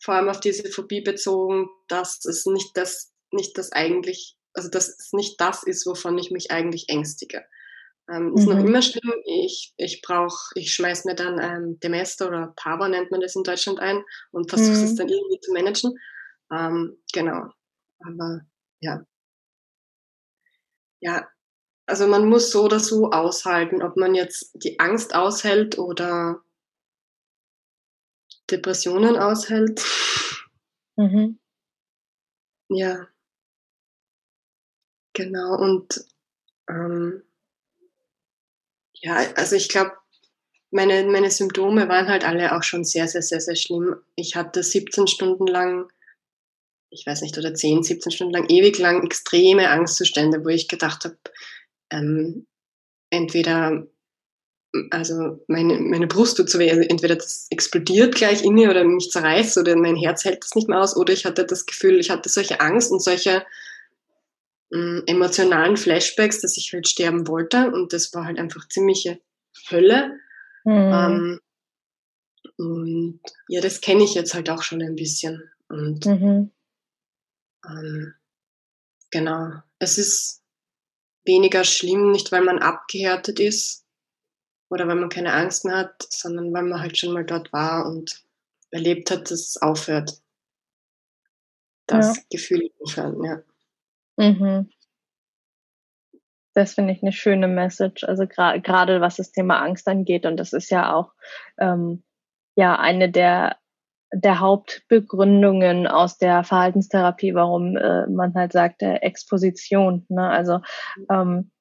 vor 0.01 0.13
allem 0.13 0.29
auf 0.29 0.39
diese 0.39 0.69
Phobie 0.69 1.01
bezogen, 1.01 1.67
dass 1.89 2.23
es 2.23 2.45
nicht 2.45 2.77
das, 2.77 3.11
nicht 3.31 3.57
das 3.57 3.73
eigentlich, 3.73 4.37
also 4.53 4.69
dass 4.69 4.87
es 4.87 5.11
nicht 5.11 5.41
das 5.41 5.63
ist, 5.63 5.85
wovon 5.85 6.17
ich 6.17 6.31
mich 6.31 6.51
eigentlich 6.51 6.87
ängstige. 6.87 7.43
Ähm, 8.09 8.29
mhm. 8.29 8.37
Ist 8.37 8.47
noch 8.47 8.55
mhm. 8.55 8.67
immer 8.67 8.81
schlimm. 8.81 9.13
Ich, 9.25 9.73
ich 9.77 10.01
brauche, 10.01 10.37
ich 10.55 10.73
schmeiß 10.73 11.05
mir 11.05 11.15
dann 11.15 11.39
ähm, 11.41 11.79
Demester 11.81 12.27
oder 12.27 12.53
Power 12.55 12.87
nennt 12.87 13.11
man 13.11 13.19
das 13.19 13.35
in 13.35 13.43
Deutschland 13.43 13.79
ein 13.79 14.01
und 14.31 14.49
versuche 14.49 14.77
mhm. 14.77 14.83
es 14.85 14.95
dann 14.95 15.09
irgendwie 15.09 15.39
zu 15.41 15.51
managen. 15.51 15.99
Ähm, 16.51 16.97
genau. 17.11 17.49
Aber 18.05 18.41
ja, 18.79 19.03
ja, 21.01 21.27
also 21.87 22.07
man 22.07 22.27
muss 22.29 22.51
so 22.51 22.65
oder 22.65 22.79
so 22.79 23.11
aushalten, 23.11 23.81
ob 23.83 23.97
man 23.97 24.15
jetzt 24.15 24.51
die 24.55 24.79
Angst 24.79 25.15
aushält 25.15 25.77
oder 25.79 26.41
Depressionen 28.51 29.15
aushält. 29.15 29.81
Mhm. 30.97 31.39
Ja. 32.69 33.09
Genau, 35.13 35.55
und 35.55 36.03
ähm, 36.69 37.23
ja, 38.93 39.15
also 39.35 39.55
ich 39.55 39.69
glaube, 39.69 39.91
meine, 40.71 41.03
meine 41.05 41.31
Symptome 41.31 41.89
waren 41.89 42.07
halt 42.09 42.25
alle 42.25 42.55
auch 42.55 42.63
schon 42.63 42.83
sehr, 42.85 43.07
sehr, 43.07 43.21
sehr, 43.23 43.41
sehr 43.41 43.55
schlimm. 43.55 43.97
Ich 44.15 44.35
hatte 44.35 44.63
17 44.63 45.07
Stunden 45.07 45.47
lang 45.47 45.89
ich 46.89 47.05
weiß 47.05 47.21
nicht, 47.21 47.37
oder 47.37 47.53
10, 47.53 47.83
17 47.83 48.11
Stunden 48.11 48.33
lang, 48.33 48.49
ewig 48.49 48.77
lang 48.77 49.03
extreme 49.03 49.69
Angstzustände, 49.69 50.43
wo 50.43 50.49
ich 50.49 50.67
gedacht 50.67 51.05
habe, 51.05 51.17
ähm, 51.91 52.47
entweder, 53.09 53.87
also 54.91 55.43
meine, 55.47 55.79
meine 55.79 56.07
Brust 56.07 56.37
tut 56.37 56.49
so 56.49 56.59
weh, 56.59 56.69
also 56.69 56.81
entweder 56.81 57.15
das 57.15 57.47
explodiert 57.49 58.15
gleich 58.15 58.43
in 58.43 58.53
mir 58.53 58.69
oder 58.69 58.83
mich 58.83 59.09
zerreißt 59.11 59.57
oder 59.57 59.75
mein 59.75 59.95
Herz 59.95 60.25
hält 60.25 60.43
das 60.43 60.55
nicht 60.55 60.67
mehr 60.67 60.79
aus 60.79 60.95
oder 60.95 61.13
ich 61.13 61.25
hatte 61.25 61.45
das 61.45 61.65
Gefühl, 61.65 61.99
ich 61.99 62.09
hatte 62.09 62.29
solche 62.29 62.59
Angst 62.59 62.91
und 62.91 63.01
solche 63.01 63.45
ähm, 64.71 65.03
emotionalen 65.07 65.77
Flashbacks, 65.77 66.41
dass 66.41 66.57
ich 66.57 66.71
halt 66.73 66.87
sterben 66.87 67.27
wollte 67.27 67.71
und 67.71 67.93
das 67.93 68.13
war 68.13 68.25
halt 68.25 68.37
einfach 68.37 68.67
ziemliche 68.67 69.19
Hölle. 69.69 70.19
Mhm. 70.63 70.73
Ähm, 70.73 71.39
und 72.57 73.19
ja, 73.47 73.61
das 73.61 73.81
kenne 73.81 74.03
ich 74.03 74.13
jetzt 74.13 74.33
halt 74.33 74.49
auch 74.49 74.63
schon 74.63 74.81
ein 74.81 74.95
bisschen. 74.95 75.49
Und 75.69 76.05
mhm. 76.05 76.51
Ähm, 77.65 78.13
genau. 79.11 79.51
Es 79.79 79.97
ist 79.97 80.43
weniger 81.25 81.63
schlimm, 81.63 82.11
nicht 82.11 82.31
weil 82.31 82.43
man 82.43 82.59
abgehärtet 82.59 83.39
ist 83.39 83.85
oder 84.69 84.87
weil 84.87 84.95
man 84.95 85.09
keine 85.09 85.33
Angst 85.33 85.65
mehr 85.65 85.77
hat, 85.77 86.05
sondern 86.09 86.53
weil 86.53 86.63
man 86.63 86.81
halt 86.81 86.97
schon 86.97 87.13
mal 87.13 87.25
dort 87.25 87.51
war 87.53 87.85
und 87.85 88.23
erlebt 88.71 89.11
hat, 89.11 89.31
dass 89.31 89.39
es 89.39 89.57
aufhört. 89.61 90.21
Das 91.87 92.17
ja. 92.17 92.23
Gefühl 92.29 92.69
aufhören, 92.79 93.23
ja. 93.23 93.41
Mhm. 94.17 94.69
Das 96.53 96.73
finde 96.73 96.93
ich 96.93 97.01
eine 97.01 97.13
schöne 97.13 97.47
Message. 97.47 98.03
Also 98.03 98.27
gerade 98.27 99.01
was 99.01 99.15
das 99.15 99.31
Thema 99.31 99.59
Angst 99.61 99.87
angeht. 99.87 100.25
Und 100.25 100.37
das 100.37 100.53
ist 100.53 100.69
ja 100.69 100.93
auch 100.93 101.13
ähm, 101.57 102.03
ja 102.55 102.77
eine 102.77 103.09
der 103.09 103.58
der 104.11 104.39
Hauptbegründungen 104.39 105.87
aus 105.87 106.17
der 106.17 106.43
Verhaltenstherapie, 106.43 107.35
warum 107.35 107.77
äh, 107.77 108.07
man 108.07 108.33
halt 108.33 108.51
sagt, 108.51 108.81
äh, 108.81 108.95
Exposition. 108.95 110.05
Ne? 110.09 110.27
Also 110.27 110.59
ähm, 111.09 111.51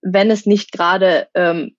wenn 0.00 0.30
es 0.30 0.46
nicht 0.46 0.72
gerade 0.72 1.28
ähm, 1.34 1.76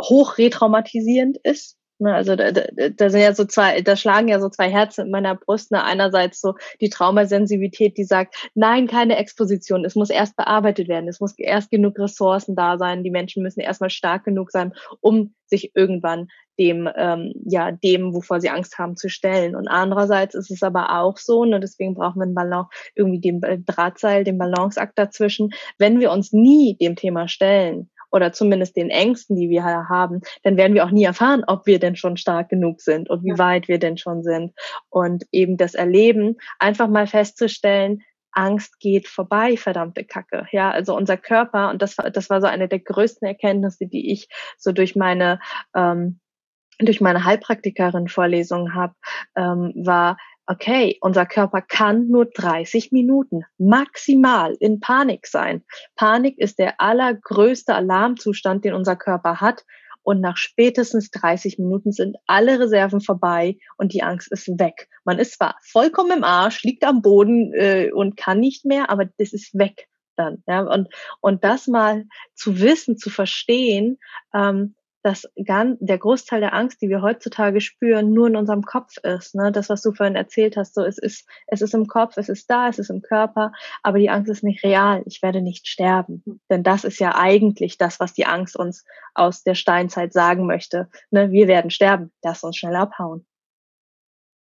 hoch 0.00 0.38
retraumatisierend 0.38 1.38
ist. 1.38 1.78
Ne, 2.02 2.12
also 2.16 2.34
da, 2.34 2.50
da, 2.50 2.62
da 2.88 3.10
sind 3.10 3.20
ja 3.20 3.32
so 3.32 3.44
zwei, 3.44 3.80
da 3.80 3.94
schlagen 3.94 4.26
ja 4.26 4.40
so 4.40 4.48
zwei 4.48 4.68
Herzen 4.68 5.06
in 5.06 5.12
meiner 5.12 5.36
Brust. 5.36 5.70
Ne? 5.70 5.84
Einerseits 5.84 6.40
so 6.40 6.54
die 6.80 6.88
Traumasensibilität, 6.88 7.96
die 7.96 8.02
sagt, 8.02 8.50
nein, 8.56 8.88
keine 8.88 9.18
Exposition, 9.18 9.84
es 9.84 9.94
muss 9.94 10.10
erst 10.10 10.34
bearbeitet 10.34 10.88
werden, 10.88 11.06
es 11.06 11.20
muss 11.20 11.38
erst 11.38 11.70
genug 11.70 11.96
Ressourcen 12.00 12.56
da 12.56 12.76
sein, 12.76 13.04
die 13.04 13.12
Menschen 13.12 13.44
müssen 13.44 13.60
erstmal 13.60 13.90
stark 13.90 14.24
genug 14.24 14.50
sein, 14.50 14.72
um 15.00 15.32
sich 15.46 15.76
irgendwann 15.76 16.26
dem, 16.58 16.88
ähm, 16.96 17.34
ja, 17.44 17.70
dem, 17.70 18.12
wovor 18.12 18.40
sie 18.40 18.50
Angst 18.50 18.78
haben, 18.78 18.96
zu 18.96 19.08
stellen. 19.08 19.54
Und 19.54 19.68
andererseits 19.68 20.34
ist 20.34 20.50
es 20.50 20.64
aber 20.64 20.98
auch 20.98 21.18
so, 21.18 21.42
und 21.42 21.52
deswegen 21.52 21.94
brauchen 21.94 22.18
wir 22.18 22.24
einen 22.24 22.34
Ballon, 22.34 22.66
irgendwie 22.96 23.20
den 23.20 23.64
Drahtseil, 23.64 24.24
den 24.24 24.38
Balanceakt 24.38 24.98
dazwischen. 24.98 25.50
Wenn 25.78 26.00
wir 26.00 26.10
uns 26.10 26.32
nie 26.32 26.76
dem 26.80 26.96
Thema 26.96 27.28
stellen, 27.28 27.90
oder 28.12 28.32
zumindest 28.32 28.76
den 28.76 28.90
Ängsten, 28.90 29.36
die 29.36 29.48
wir 29.48 29.64
haben, 29.64 30.20
dann 30.42 30.56
werden 30.56 30.74
wir 30.74 30.84
auch 30.84 30.90
nie 30.90 31.04
erfahren, 31.04 31.44
ob 31.46 31.66
wir 31.66 31.78
denn 31.78 31.96
schon 31.96 32.16
stark 32.16 32.50
genug 32.50 32.80
sind 32.80 33.10
und 33.10 33.24
wie 33.24 33.38
weit 33.38 33.68
wir 33.68 33.78
denn 33.78 33.96
schon 33.96 34.22
sind. 34.22 34.52
Und 34.90 35.24
eben 35.32 35.56
das 35.56 35.74
Erleben, 35.74 36.36
einfach 36.58 36.88
mal 36.88 37.06
festzustellen, 37.06 38.02
Angst 38.32 38.80
geht 38.80 39.08
vorbei, 39.08 39.56
verdammte 39.56 40.04
Kacke. 40.04 40.46
Ja, 40.52 40.70
also 40.70 40.96
unser 40.96 41.16
Körper, 41.16 41.70
und 41.70 41.82
das 41.82 41.98
war, 41.98 42.10
das 42.10 42.30
war 42.30 42.40
so 42.40 42.46
eine 42.46 42.68
der 42.68 42.80
größten 42.80 43.26
Erkenntnisse, 43.26 43.86
die 43.86 44.10
ich 44.12 44.28
so 44.58 44.72
durch 44.72 44.96
meine 44.96 45.38
ähm, 45.74 46.18
durch 46.78 47.00
meine 47.00 47.24
Heilpraktikerin-Vorlesung 47.24 48.74
habe, 48.74 48.94
ähm, 49.36 49.72
war, 49.76 50.16
okay, 50.46 50.98
unser 51.00 51.26
Körper 51.26 51.62
kann 51.62 52.08
nur 52.08 52.26
30 52.26 52.92
Minuten 52.92 53.42
maximal 53.58 54.54
in 54.58 54.80
Panik 54.80 55.26
sein. 55.26 55.64
Panik 55.96 56.38
ist 56.38 56.58
der 56.58 56.80
allergrößte 56.80 57.74
Alarmzustand, 57.74 58.64
den 58.64 58.74
unser 58.74 58.96
Körper 58.96 59.40
hat. 59.40 59.64
Und 60.04 60.20
nach 60.20 60.36
spätestens 60.36 61.10
30 61.12 61.58
Minuten 61.58 61.92
sind 61.92 62.16
alle 62.26 62.58
Reserven 62.58 63.00
vorbei 63.00 63.58
und 63.76 63.92
die 63.92 64.02
Angst 64.02 64.32
ist 64.32 64.48
weg. 64.58 64.88
Man 65.04 65.20
ist 65.20 65.34
zwar 65.34 65.56
vollkommen 65.62 66.10
im 66.10 66.24
Arsch, 66.24 66.64
liegt 66.64 66.84
am 66.84 67.02
Boden 67.02 67.52
äh, 67.54 67.90
und 67.92 68.16
kann 68.16 68.40
nicht 68.40 68.64
mehr, 68.64 68.90
aber 68.90 69.04
das 69.04 69.32
ist 69.32 69.56
weg 69.56 69.86
dann. 70.16 70.42
Ja? 70.48 70.62
Und, 70.62 70.88
und 71.20 71.44
das 71.44 71.68
mal 71.68 72.04
zu 72.34 72.60
wissen, 72.60 72.96
zu 72.96 73.10
verstehen, 73.10 73.98
ähm, 74.34 74.74
dass 75.02 75.28
ganz, 75.44 75.78
der 75.80 75.98
Großteil 75.98 76.40
der 76.40 76.54
Angst, 76.54 76.80
die 76.80 76.88
wir 76.88 77.02
heutzutage 77.02 77.60
spüren, 77.60 78.12
nur 78.12 78.28
in 78.28 78.36
unserem 78.36 78.62
Kopf 78.62 78.96
ist. 78.98 79.34
Ne? 79.34 79.50
Das, 79.52 79.68
was 79.68 79.82
du 79.82 79.92
vorhin 79.92 80.16
erzählt 80.16 80.56
hast, 80.56 80.74
so 80.74 80.82
es 80.82 80.98
ist, 80.98 81.26
es 81.48 81.60
ist 81.60 81.74
im 81.74 81.86
Kopf, 81.86 82.16
es 82.16 82.28
ist 82.28 82.48
da, 82.50 82.68
es 82.68 82.78
ist 82.78 82.90
im 82.90 83.02
Körper, 83.02 83.52
aber 83.82 83.98
die 83.98 84.10
Angst 84.10 84.30
ist 84.30 84.44
nicht 84.44 84.62
real. 84.64 85.02
Ich 85.06 85.22
werde 85.22 85.42
nicht 85.42 85.66
sterben. 85.66 86.22
Denn 86.50 86.62
das 86.62 86.84
ist 86.84 87.00
ja 87.00 87.16
eigentlich 87.16 87.78
das, 87.78 88.00
was 88.00 88.12
die 88.12 88.26
Angst 88.26 88.56
uns 88.56 88.84
aus 89.14 89.42
der 89.42 89.54
Steinzeit 89.54 90.12
sagen 90.12 90.46
möchte. 90.46 90.88
Ne? 91.10 91.30
Wir 91.30 91.48
werden 91.48 91.70
sterben. 91.70 92.12
Lass 92.22 92.42
uns 92.42 92.56
schnell 92.56 92.76
abhauen. 92.76 93.26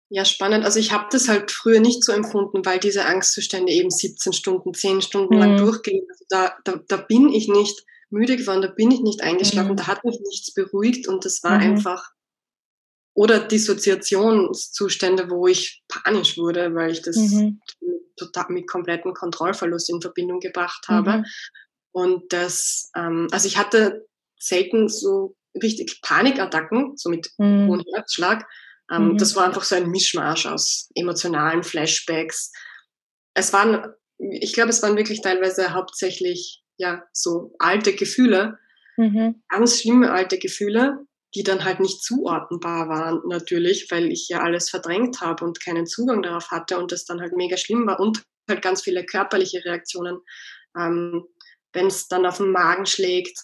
Ja, 0.09 0.23
spannend. 0.23 0.63
Also 0.63 0.79
ich 0.79 0.91
habe 0.91 1.07
das 1.11 1.27
halt 1.27 1.51
früher 1.51 1.79
nicht 1.79 2.03
so 2.03 2.11
empfunden, 2.11 2.63
weil 2.63 2.79
diese 2.79 3.05
Angstzustände 3.05 3.71
eben 3.71 3.89
17 3.89 4.33
Stunden, 4.33 4.73
10 4.73 5.01
Stunden 5.01 5.35
mhm. 5.35 5.41
lang 5.41 5.57
durchgehen. 5.57 6.05
Also 6.09 6.25
da, 6.29 6.55
da, 6.63 6.79
da 6.87 6.97
bin 6.97 7.29
ich 7.29 7.47
nicht 7.47 7.83
müde 8.15 8.37
geworden, 8.37 8.61
da 8.61 8.69
bin 8.69 8.91
ich 8.91 9.01
nicht 9.01 9.21
eingeschlafen, 9.21 9.71
mhm. 9.71 9.75
da 9.75 9.87
hat 9.87 10.05
mich 10.05 10.19
nichts 10.21 10.53
beruhigt 10.53 11.07
und 11.07 11.25
das 11.25 11.43
war 11.43 11.57
mhm. 11.57 11.71
einfach, 11.71 12.11
oder 13.13 13.39
Dissoziationszustände, 13.39 15.29
wo 15.29 15.47
ich 15.47 15.83
panisch 15.87 16.37
wurde, 16.37 16.73
weil 16.73 16.91
ich 16.91 17.01
das 17.01 17.17
mhm. 17.17 17.59
total 18.15 18.45
mit 18.49 18.67
kompletten 18.67 19.13
Kontrollverlust 19.13 19.89
in 19.89 20.01
Verbindung 20.01 20.39
gebracht 20.39 20.85
habe. 20.87 21.17
Mhm. 21.17 21.25
Und 21.91 22.33
das, 22.33 22.89
ähm, 22.95 23.27
also 23.31 23.47
ich 23.47 23.57
hatte 23.57 24.05
selten 24.39 24.89
so 24.89 25.35
richtig 25.61 26.01
Panikattacken, 26.01 26.97
so 26.97 27.09
mit 27.09 27.29
mhm. 27.37 27.67
hohem 27.67 27.83
Herzschlag. 27.93 28.45
Ähm, 28.91 29.13
mhm. 29.13 29.17
Das 29.17 29.35
war 29.35 29.45
einfach 29.45 29.63
so 29.63 29.75
ein 29.75 29.89
Mischmasch 29.89 30.45
aus 30.45 30.89
emotionalen 30.95 31.63
Flashbacks. 31.63 32.51
Es 33.33 33.53
waren, 33.53 33.93
ich 34.17 34.53
glaube, 34.53 34.69
es 34.69 34.81
waren 34.83 34.97
wirklich 34.97 35.21
teilweise 35.21 35.73
hauptsächlich 35.73 36.64
ja, 36.77 37.03
so 37.13 37.55
alte 37.59 37.95
Gefühle, 37.95 38.59
mhm. 38.97 39.43
ganz 39.49 39.81
schlimme 39.81 40.11
alte 40.11 40.37
Gefühle, 40.37 41.05
die 41.35 41.43
dann 41.43 41.65
halt 41.65 41.79
nicht 41.81 42.01
zuordnenbar 42.01 42.87
waren 42.87 43.21
natürlich, 43.27 43.91
weil 43.91 44.11
ich 44.11 44.29
ja 44.29 44.41
alles 44.41 44.69
verdrängt 44.69 45.19
habe 45.21 45.43
und 45.43 45.61
keinen 45.61 45.85
Zugang 45.85 46.21
darauf 46.21 46.49
hatte 46.49 46.77
und 46.79 46.91
das 46.91 47.05
dann 47.05 47.19
halt 47.19 47.35
mega 47.35 47.57
schlimm 47.57 47.85
war 47.85 47.99
und 47.99 48.23
halt 48.47 48.61
ganz 48.61 48.81
viele 48.81 49.05
körperliche 49.05 49.63
Reaktionen. 49.65 50.19
Ähm, 50.77 51.25
Wenn 51.73 51.87
es 51.87 52.07
dann 52.07 52.25
auf 52.25 52.37
den 52.37 52.51
Magen 52.51 52.85
schlägt, 52.85 53.37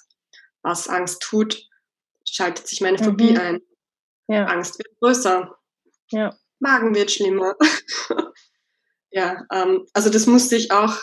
was 0.62 0.88
Angst 0.88 1.22
tut, 1.22 1.68
schaltet 2.26 2.68
sich 2.68 2.82
meine 2.82 2.98
Phobie 2.98 3.32
mhm. 3.32 3.38
ein. 3.38 3.60
Ja. 4.28 4.46
Angst 4.46 4.78
wird 4.80 4.88
größer. 5.02 5.54
Ja. 6.12 6.38
Magen 6.60 6.96
wird 6.96 7.12
schlimmer. 7.12 7.56
ja, 9.12 9.46
ähm, 9.52 9.86
also 9.94 10.10
das 10.10 10.28
musste 10.28 10.56
ich 10.56 10.72
auch, 10.72 10.98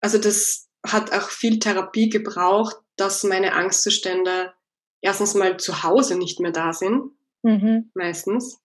also 0.00 0.18
das, 0.18 0.67
hat 0.92 1.12
auch 1.12 1.30
viel 1.30 1.58
Therapie 1.58 2.08
gebraucht, 2.08 2.76
dass 2.96 3.24
meine 3.24 3.54
Angstzustände 3.54 4.52
erstens 5.00 5.34
mal 5.34 5.58
zu 5.58 5.82
Hause 5.82 6.16
nicht 6.16 6.40
mehr 6.40 6.50
da 6.50 6.72
sind, 6.72 7.12
mhm. 7.42 7.90
meistens. 7.94 8.60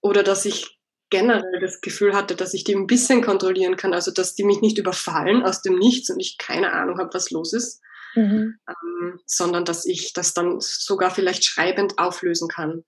Oder 0.00 0.22
dass 0.22 0.44
ich 0.44 0.78
generell 1.10 1.60
das 1.60 1.80
Gefühl 1.80 2.14
hatte, 2.14 2.34
dass 2.34 2.54
ich 2.54 2.64
die 2.64 2.74
ein 2.74 2.86
bisschen 2.86 3.22
kontrollieren 3.22 3.76
kann, 3.76 3.94
also 3.94 4.10
dass 4.10 4.34
die 4.34 4.44
mich 4.44 4.60
nicht 4.60 4.78
überfallen 4.78 5.44
aus 5.44 5.62
dem 5.62 5.78
Nichts 5.78 6.10
und 6.10 6.18
ich 6.18 6.38
keine 6.38 6.72
Ahnung 6.72 6.98
habe, 6.98 7.14
was 7.14 7.30
los 7.30 7.52
ist, 7.52 7.80
mhm. 8.14 8.58
ähm, 8.68 9.20
sondern 9.26 9.64
dass 9.64 9.84
ich 9.84 10.12
das 10.12 10.34
dann 10.34 10.56
sogar 10.60 11.10
vielleicht 11.10 11.44
schreibend 11.44 11.98
auflösen 11.98 12.48
kann 12.48 12.84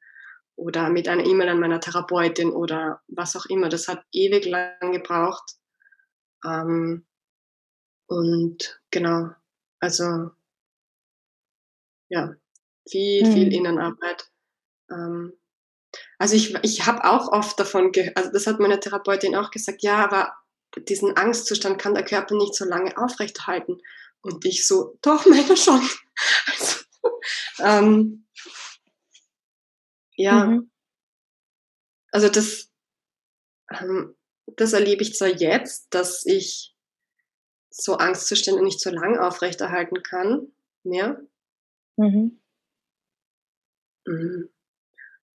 oder 0.56 0.88
mit 0.88 1.06
einer 1.08 1.24
E-Mail 1.24 1.50
an 1.50 1.60
meiner 1.60 1.80
Therapeutin 1.80 2.50
oder 2.50 3.00
was 3.06 3.36
auch 3.36 3.46
immer. 3.46 3.68
Das 3.68 3.88
hat 3.88 4.02
ewig 4.12 4.46
lang 4.46 4.92
gebraucht. 4.92 5.52
Ähm, 6.44 7.05
und 8.06 8.80
genau, 8.90 9.30
also 9.80 10.30
ja, 12.08 12.34
viel, 12.88 13.26
viel 13.32 13.46
mhm. 13.46 13.52
Innenarbeit. 13.52 14.30
Ähm, 14.90 15.32
also 16.18 16.36
ich, 16.36 16.54
ich 16.62 16.86
habe 16.86 17.04
auch 17.04 17.32
oft 17.32 17.58
davon 17.58 17.92
gehört, 17.92 18.16
also 18.16 18.30
das 18.30 18.46
hat 18.46 18.60
meine 18.60 18.80
Therapeutin 18.80 19.34
auch 19.34 19.50
gesagt, 19.50 19.82
ja, 19.82 20.04
aber 20.04 20.34
diesen 20.76 21.16
Angstzustand 21.16 21.80
kann 21.80 21.94
der 21.94 22.04
Körper 22.04 22.36
nicht 22.36 22.54
so 22.54 22.64
lange 22.64 22.96
aufrechterhalten. 22.96 23.80
Und 24.20 24.44
ich 24.44 24.66
so, 24.66 24.98
doch, 25.02 25.26
meine 25.26 25.56
schon. 25.56 25.80
Also, 26.46 26.84
ähm, 27.58 28.26
ja, 30.16 30.46
mhm. 30.46 30.70
also 32.10 32.28
das, 32.28 32.70
ähm, 33.70 34.16
das 34.56 34.72
erlebe 34.72 35.02
ich 35.02 35.14
zwar 35.14 35.28
jetzt, 35.28 35.88
dass 35.90 36.24
ich 36.24 36.75
so 37.76 37.96
Angstzustände 37.96 38.62
nicht 38.62 38.80
so 38.80 38.90
lang 38.90 39.18
aufrechterhalten 39.18 40.02
kann 40.02 40.52
mehr. 40.82 41.20
Mhm. 41.96 42.40
mhm. 44.06 44.48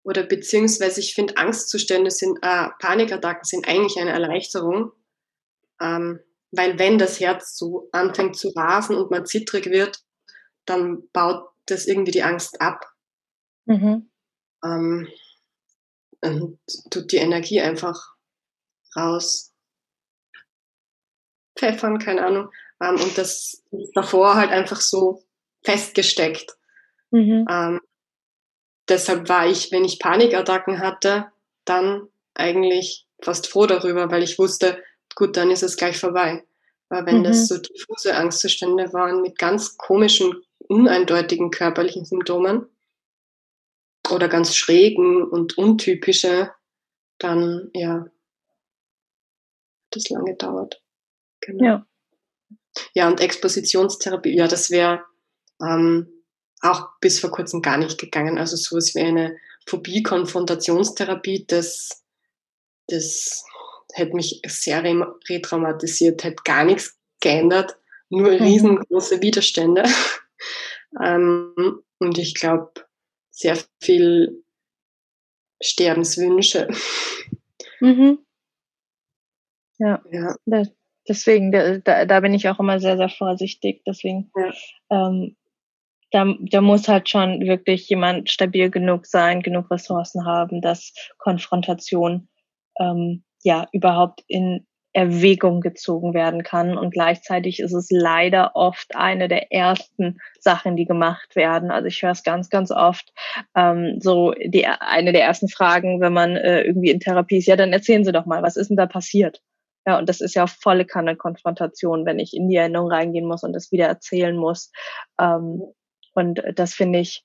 Oder 0.03 0.23
beziehungsweise 0.23 1.01
ich 1.01 1.15
finde 1.15 1.37
Angstzustände 1.37 2.11
sind, 2.11 2.39
äh, 2.41 2.69
Panikattacken 2.79 3.45
sind 3.45 3.69
eigentlich 3.69 3.99
eine 3.99 4.13
Erleichterung, 4.13 4.93
ähm, 5.81 6.21
weil 6.53 6.79
wenn 6.79 6.97
das 6.97 7.21
Herz 7.21 7.57
so 7.57 7.89
anfängt 7.93 8.37
zu 8.37 8.49
rasen 8.57 8.97
und 8.97 9.11
man 9.11 9.27
zittrig 9.27 9.67
wird, 9.67 10.03
dann 10.65 11.09
baut 11.13 11.51
das 11.67 11.87
irgendwie 11.87 12.13
die 12.13 12.23
Angst 12.23 12.61
ab. 12.63 12.87
Mhm. 13.67 14.11
Ähm, 14.65 15.09
und 16.23 16.59
tut 16.91 17.13
die 17.13 17.19
Energie 17.19 17.61
einfach 17.61 18.15
raus 18.97 19.50
pfeffern, 21.61 21.99
keine 21.99 22.27
Ahnung. 22.27 22.51
Ähm, 22.83 22.95
und 22.95 23.17
das 23.17 23.63
ist 23.71 23.93
davor 23.95 24.35
halt 24.35 24.51
einfach 24.51 24.81
so 24.81 25.23
festgesteckt. 25.63 26.57
Mhm. 27.11 27.47
Ähm, 27.49 27.81
deshalb 28.89 29.29
war 29.29 29.47
ich, 29.47 29.71
wenn 29.71 29.85
ich 29.85 29.99
Panikattacken 29.99 30.81
hatte, 30.81 31.31
dann 31.65 32.09
eigentlich 32.35 33.07
fast 33.23 33.49
froh 33.49 33.67
darüber, 33.67 34.11
weil 34.11 34.23
ich 34.23 34.39
wusste, 34.39 34.83
gut, 35.15 35.37
dann 35.37 35.51
ist 35.51 35.63
es 35.63 35.77
gleich 35.77 35.99
vorbei. 35.99 36.45
Aber 36.89 37.07
wenn 37.07 37.19
mhm. 37.19 37.25
das 37.25 37.47
so 37.47 37.59
diffuse 37.59 38.15
Angstzustände 38.15 38.93
waren 38.93 39.21
mit 39.21 39.39
ganz 39.39 39.77
komischen, 39.77 40.43
uneindeutigen 40.59 41.51
körperlichen 41.51 42.05
Symptomen 42.05 42.67
oder 44.11 44.29
ganz 44.29 44.57
schrägen 44.57 45.23
und 45.23 45.59
untypische, 45.59 46.53
dann 47.19 47.71
ja, 47.75 48.07
das 49.91 50.09
lange 50.09 50.35
dauert. 50.37 50.81
Genau. 51.41 51.65
Ja. 51.65 51.87
Ja, 52.95 53.09
und 53.09 53.21
Expositionstherapie, 53.21 54.37
ja, 54.37 54.47
das 54.47 54.71
wäre 54.71 55.05
ähm, 55.61 56.09
auch 56.61 56.89
bis 57.01 57.19
vor 57.21 57.31
kurzem 57.31 57.63
gar 57.63 57.79
nicht 57.79 57.99
gegangen. 57.99 58.39
Also 58.39 58.57
sowas 58.57 58.95
wie 58.95 59.01
eine 59.01 59.37
Phobie-Konfrontationstherapie, 59.67 61.47
das, 61.47 62.05
das 62.89 63.45
hätte 63.93 64.15
mich 64.15 64.41
sehr 64.47 64.83
retraumatisiert, 65.29 66.23
hätte 66.25 66.43
gar 66.45 66.65
nichts 66.65 66.99
geändert. 67.21 67.77
nur 68.09 68.33
mhm. 68.33 68.43
riesengroße 68.43 69.21
Widerstände. 69.23 69.85
ähm, 71.03 71.83
und 71.99 72.19
ich 72.19 72.35
glaube, 72.35 72.73
sehr 73.31 73.59
viel 73.81 74.43
Sterbenswünsche. 75.63 76.69
Mhm. 77.81 78.19
Ja. 79.79 80.03
ja. 80.11 80.37
Deswegen, 81.11 81.51
da, 81.51 82.05
da 82.05 82.21
bin 82.21 82.35
ich 82.35 82.49
auch 82.49 82.61
immer 82.61 82.79
sehr, 82.79 82.97
sehr 82.97 83.09
vorsichtig. 83.09 83.83
Deswegen, 83.85 84.31
ja. 84.37 84.53
ähm, 85.09 85.37
da, 86.13 86.25
da 86.39 86.61
muss 86.61 86.87
halt 86.87 87.09
schon 87.09 87.41
wirklich 87.41 87.89
jemand 87.89 88.31
stabil 88.31 88.71
genug 88.71 89.07
sein, 89.07 89.43
genug 89.43 89.73
Ressourcen 89.73 90.25
haben, 90.25 90.61
dass 90.61 90.95
Konfrontation 91.19 92.29
ähm, 92.79 93.25
ja 93.43 93.67
überhaupt 93.73 94.23
in 94.29 94.69
Erwägung 94.93 95.61
gezogen 95.63 96.15
werden 96.15 96.45
kann. 96.45 96.79
Und 96.79 96.93
gleichzeitig 96.93 97.59
ist 97.59 97.73
es 97.73 97.89
leider 97.91 98.55
oft 98.55 98.95
eine 98.95 99.27
der 99.27 99.51
ersten 99.51 100.19
Sachen, 100.39 100.77
die 100.77 100.85
gemacht 100.85 101.35
werden. 101.35 101.73
Also 101.73 101.89
ich 101.89 102.01
höre 102.03 102.13
es 102.13 102.23
ganz, 102.23 102.51
ganz 102.51 102.71
oft. 102.71 103.13
Ähm, 103.57 103.97
so 103.99 104.33
die 104.33 104.65
eine 104.65 105.13
der 105.13 105.25
ersten 105.25 105.49
Fragen, 105.49 106.01
wenn 106.01 106.13
man 106.13 106.37
äh, 106.37 106.63
irgendwie 106.63 106.91
in 106.91 107.01
Therapie 107.01 107.39
ist, 107.39 107.47
ja, 107.47 107.57
dann 107.57 107.73
erzählen 107.73 108.05
Sie 108.05 108.13
doch 108.13 108.27
mal, 108.27 108.45
was 108.45 108.57
ist 108.57 108.69
denn 108.69 108.77
da 108.77 108.87
passiert? 108.87 109.41
Ja, 109.91 109.99
und 109.99 110.09
das 110.09 110.21
ist 110.21 110.37
ja 110.37 110.47
volle 110.47 110.85
Kanne 110.87 111.17
Konfrontation, 111.17 112.07
wenn 112.07 112.21
ich 112.21 112.33
in 112.33 112.49
die 112.49 112.55
Erinnerung 112.55 112.93
reingehen 112.93 113.27
muss 113.27 113.43
und 113.43 113.53
das 113.53 113.73
wieder 113.73 113.87
erzählen 113.89 114.37
muss. 114.37 114.71
Ähm, 115.21 115.63
und 116.15 116.41
das 116.55 116.75
finde 116.75 117.01
ich 117.01 117.25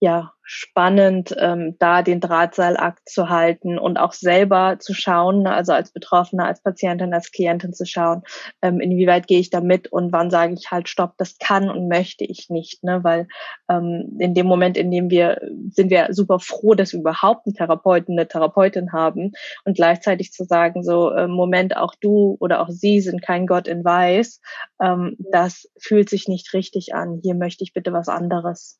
ja 0.00 0.34
spannend, 0.46 1.34
ähm, 1.38 1.76
da 1.78 2.02
den 2.02 2.20
Drahtseilakt 2.20 3.08
zu 3.08 3.30
halten 3.30 3.78
und 3.78 3.96
auch 3.96 4.12
selber 4.12 4.76
zu 4.78 4.92
schauen, 4.92 5.46
also 5.46 5.72
als 5.72 5.90
Betroffene, 5.90 6.44
als 6.44 6.62
Patientin, 6.62 7.14
als 7.14 7.32
Klientin 7.32 7.72
zu 7.72 7.86
schauen, 7.86 8.22
ähm, 8.60 8.78
inwieweit 8.78 9.26
gehe 9.26 9.40
ich 9.40 9.48
da 9.48 9.62
mit 9.62 9.90
und 9.90 10.12
wann 10.12 10.30
sage 10.30 10.52
ich 10.52 10.70
halt, 10.70 10.90
stopp, 10.90 11.14
das 11.16 11.38
kann 11.38 11.70
und 11.70 11.88
möchte 11.88 12.24
ich 12.24 12.50
nicht, 12.50 12.84
ne? 12.84 13.02
weil 13.02 13.26
ähm, 13.70 14.16
in 14.18 14.34
dem 14.34 14.46
Moment, 14.46 14.76
in 14.76 14.90
dem 14.90 15.08
wir, 15.08 15.40
sind 15.70 15.90
wir 15.90 16.08
super 16.10 16.38
froh, 16.38 16.74
dass 16.74 16.92
wir 16.92 17.00
überhaupt 17.00 17.46
einen 17.46 17.54
Therapeuten, 17.54 18.18
eine 18.18 18.28
Therapeutin 18.28 18.92
haben 18.92 19.32
und 19.64 19.76
gleichzeitig 19.76 20.32
zu 20.32 20.44
sagen, 20.44 20.82
so, 20.82 21.10
äh, 21.10 21.26
Moment, 21.26 21.76
auch 21.76 21.94
du 21.98 22.36
oder 22.38 22.60
auch 22.60 22.68
sie 22.68 23.00
sind 23.00 23.22
kein 23.22 23.46
Gott 23.46 23.66
in 23.66 23.82
Weiß, 23.82 24.40
ähm, 24.82 25.16
das 25.32 25.70
fühlt 25.78 26.10
sich 26.10 26.28
nicht 26.28 26.52
richtig 26.52 26.94
an, 26.94 27.20
hier 27.22 27.34
möchte 27.34 27.64
ich 27.64 27.72
bitte 27.72 27.94
was 27.94 28.08
anderes. 28.08 28.78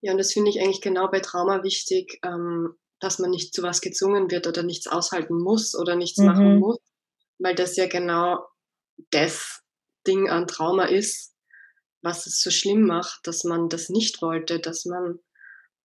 Ja, 0.00 0.12
und 0.12 0.18
das 0.18 0.32
finde 0.32 0.50
ich 0.50 0.60
eigentlich 0.60 0.80
genau 0.80 1.08
bei 1.08 1.20
Trauma 1.20 1.62
wichtig, 1.62 2.20
ähm, 2.24 2.74
dass 3.00 3.18
man 3.18 3.30
nicht 3.30 3.54
zu 3.54 3.62
was 3.62 3.80
gezwungen 3.80 4.30
wird 4.30 4.46
oder 4.46 4.62
nichts 4.62 4.86
aushalten 4.86 5.40
muss 5.40 5.74
oder 5.74 5.96
nichts 5.96 6.18
mhm. 6.18 6.26
machen 6.26 6.58
muss, 6.58 6.78
weil 7.38 7.54
das 7.54 7.76
ja 7.76 7.86
genau 7.86 8.46
das 9.10 9.62
Ding 10.06 10.28
an 10.28 10.46
Trauma 10.46 10.84
ist, 10.84 11.34
was 12.02 12.26
es 12.26 12.40
so 12.42 12.50
schlimm 12.50 12.86
macht, 12.86 13.26
dass 13.26 13.44
man 13.44 13.68
das 13.68 13.88
nicht 13.88 14.22
wollte, 14.22 14.60
dass 14.60 14.84
man 14.84 15.18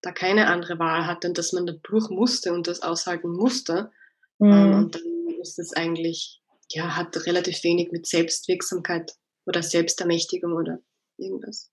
da 0.02 0.12
keine 0.12 0.47
andere 0.47 0.80
Wahl 0.80 1.08
hatte 1.08 1.28
und 1.28 1.38
dass 1.38 1.54
man 1.54 1.65
da 1.65 1.73
durch 1.84 2.10
musste 2.10 2.54
und 2.54 2.67
das 2.67 2.82
aushalten 2.82 3.32
musste. 3.32 3.91
Ähm, 4.39 4.47
mhm. 4.47 4.54
Ähm, 4.54 4.73
und 4.76 4.95
dann 4.95 5.39
ist 5.41 5.60
es 5.60 5.73
eigentlich, 5.73 6.41
ja, 6.69 6.95
hat 6.95 7.26
relativ 7.26 7.63
wenig 7.63 7.91
mit 7.91 8.06
Selbstwirksamkeit 8.06 9.13
oder 9.45 9.63
Selbstermächtigung 9.63 10.54
oder 10.54 10.80
irgendwas. 11.17 11.71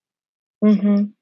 Mhm. 0.61 1.17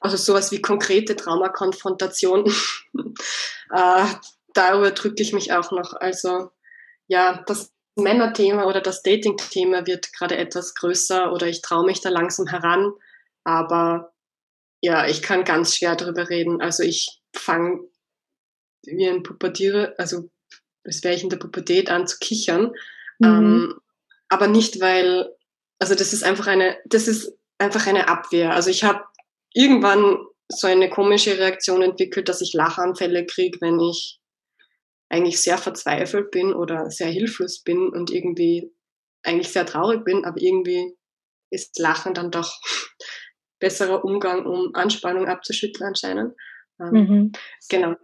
Also 0.00 0.16
sowas 0.16 0.50
wie 0.50 0.62
konkrete 0.62 1.14
Traumakonfrontation. 1.14 2.46
äh, 3.74 4.04
darüber 4.54 4.90
drücke 4.90 5.22
ich 5.22 5.32
mich 5.32 5.52
auch 5.52 5.70
noch. 5.70 5.94
Also 5.94 6.50
ja, 7.06 7.42
das 7.46 7.72
Männerthema 7.96 8.64
oder 8.64 8.80
das 8.80 9.02
Dating-Thema 9.02 9.86
wird 9.86 10.12
gerade 10.12 10.36
etwas 10.36 10.74
größer 10.74 11.32
oder 11.32 11.46
ich 11.46 11.60
traue 11.60 11.84
mich 11.84 12.00
da 12.00 12.08
langsam 12.08 12.46
heran. 12.46 12.92
Aber 13.44 14.12
ja, 14.80 15.06
ich 15.06 15.22
kann 15.22 15.44
ganz 15.44 15.76
schwer 15.76 15.96
darüber 15.96 16.30
reden. 16.30 16.62
Also 16.62 16.82
ich 16.82 17.20
fange 17.34 17.80
wie 18.86 19.08
ein 19.08 19.22
Pubertiere, 19.22 19.94
also 19.98 20.30
als 20.84 21.04
wäre 21.04 21.14
ich 21.14 21.22
in 21.22 21.28
der 21.28 21.36
Pubertät 21.36 21.90
an 21.90 22.06
zu 22.06 22.18
kichern. 22.18 22.72
Mhm. 23.18 23.26
Ähm, 23.26 23.80
aber 24.28 24.46
nicht, 24.46 24.80
weil, 24.80 25.34
also 25.78 25.94
das 25.94 26.12
ist 26.12 26.24
einfach 26.24 26.46
eine, 26.46 26.78
das 26.86 27.08
ist 27.08 27.36
einfach 27.58 27.86
eine 27.86 28.08
Abwehr. 28.08 28.54
Also 28.54 28.70
ich 28.70 28.84
habe 28.84 29.04
irgendwann 29.52 30.18
so 30.48 30.66
eine 30.66 30.90
komische 30.90 31.38
Reaktion 31.38 31.82
entwickelt, 31.82 32.28
dass 32.28 32.40
ich 32.40 32.52
Lachanfälle 32.54 33.26
kriege, 33.26 33.58
wenn 33.60 33.78
ich 33.80 34.20
eigentlich 35.08 35.40
sehr 35.40 35.58
verzweifelt 35.58 36.30
bin 36.30 36.52
oder 36.52 36.90
sehr 36.90 37.08
hilflos 37.08 37.62
bin 37.62 37.88
und 37.88 38.10
irgendwie 38.10 38.72
eigentlich 39.22 39.52
sehr 39.52 39.66
traurig 39.66 40.04
bin, 40.04 40.24
aber 40.24 40.40
irgendwie 40.40 40.96
ist 41.50 41.78
Lachen 41.78 42.14
dann 42.14 42.30
doch 42.30 42.60
besserer 43.60 44.04
Umgang, 44.04 44.46
um 44.46 44.74
Anspannung 44.74 45.26
abzuschütteln 45.26 45.88
anscheinend. 45.88 46.34
Ähm, 46.80 46.92
mhm. 46.92 47.32
Genau. 47.68 47.94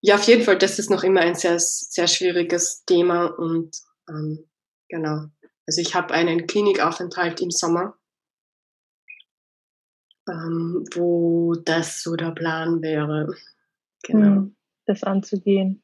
Ja, 0.00 0.16
auf 0.16 0.24
jeden 0.24 0.42
Fall, 0.42 0.58
das 0.58 0.78
ist 0.78 0.90
noch 0.90 1.02
immer 1.02 1.20
ein 1.20 1.34
sehr, 1.34 1.58
sehr 1.58 2.06
schwieriges 2.06 2.84
Thema 2.84 3.26
und 3.26 3.76
ähm, 4.08 4.48
genau. 4.88 5.26
Also 5.66 5.80
ich 5.80 5.94
habe 5.94 6.12
einen 6.12 6.46
Klinikaufenthalt 6.46 7.40
im 7.40 7.50
Sommer 7.50 7.96
ähm, 10.28 10.84
wo 10.94 11.54
das 11.54 12.02
so 12.02 12.16
der 12.16 12.32
Plan 12.32 12.82
wäre. 12.82 13.34
Genau. 14.02 14.26
Hm, 14.26 14.56
das 14.86 15.02
anzugehen. 15.02 15.82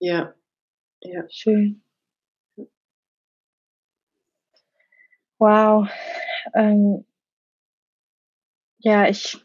Ja. 0.00 0.34
ja. 1.02 1.24
Schön. 1.28 1.82
Wow. 5.38 5.88
Ähm, 6.54 7.04
ja, 8.78 9.08
ich, 9.08 9.38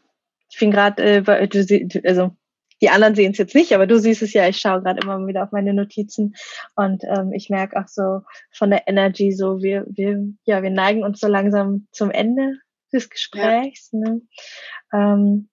ich 0.50 0.58
bin 0.58 0.70
gerade, 0.70 1.02
äh, 1.02 1.48
du, 1.48 2.00
also 2.04 2.36
die 2.80 2.90
anderen 2.90 3.14
sehen 3.14 3.32
es 3.32 3.38
jetzt 3.38 3.54
nicht, 3.54 3.72
aber 3.72 3.86
du 3.86 3.98
siehst 3.98 4.22
es 4.22 4.32
ja, 4.32 4.48
ich 4.48 4.58
schaue 4.58 4.82
gerade 4.82 5.00
immer 5.00 5.24
wieder 5.26 5.44
auf 5.44 5.52
meine 5.52 5.72
Notizen 5.72 6.34
und 6.74 7.02
ähm, 7.04 7.32
ich 7.32 7.48
merke 7.48 7.78
auch 7.78 7.88
so 7.88 8.20
von 8.52 8.70
der 8.70 8.88
Energy 8.88 9.32
so, 9.32 9.62
wir, 9.62 9.86
wir, 9.88 10.20
ja, 10.44 10.62
wir 10.62 10.70
neigen 10.70 11.04
uns 11.04 11.20
so 11.20 11.28
langsam 11.28 11.86
zum 11.92 12.10
Ende 12.10 12.58
des 12.94 13.10
Gesprächs. 13.10 13.90
Ja. 13.92 13.98
Ne? 13.98 14.22
Ähm, 14.92 15.48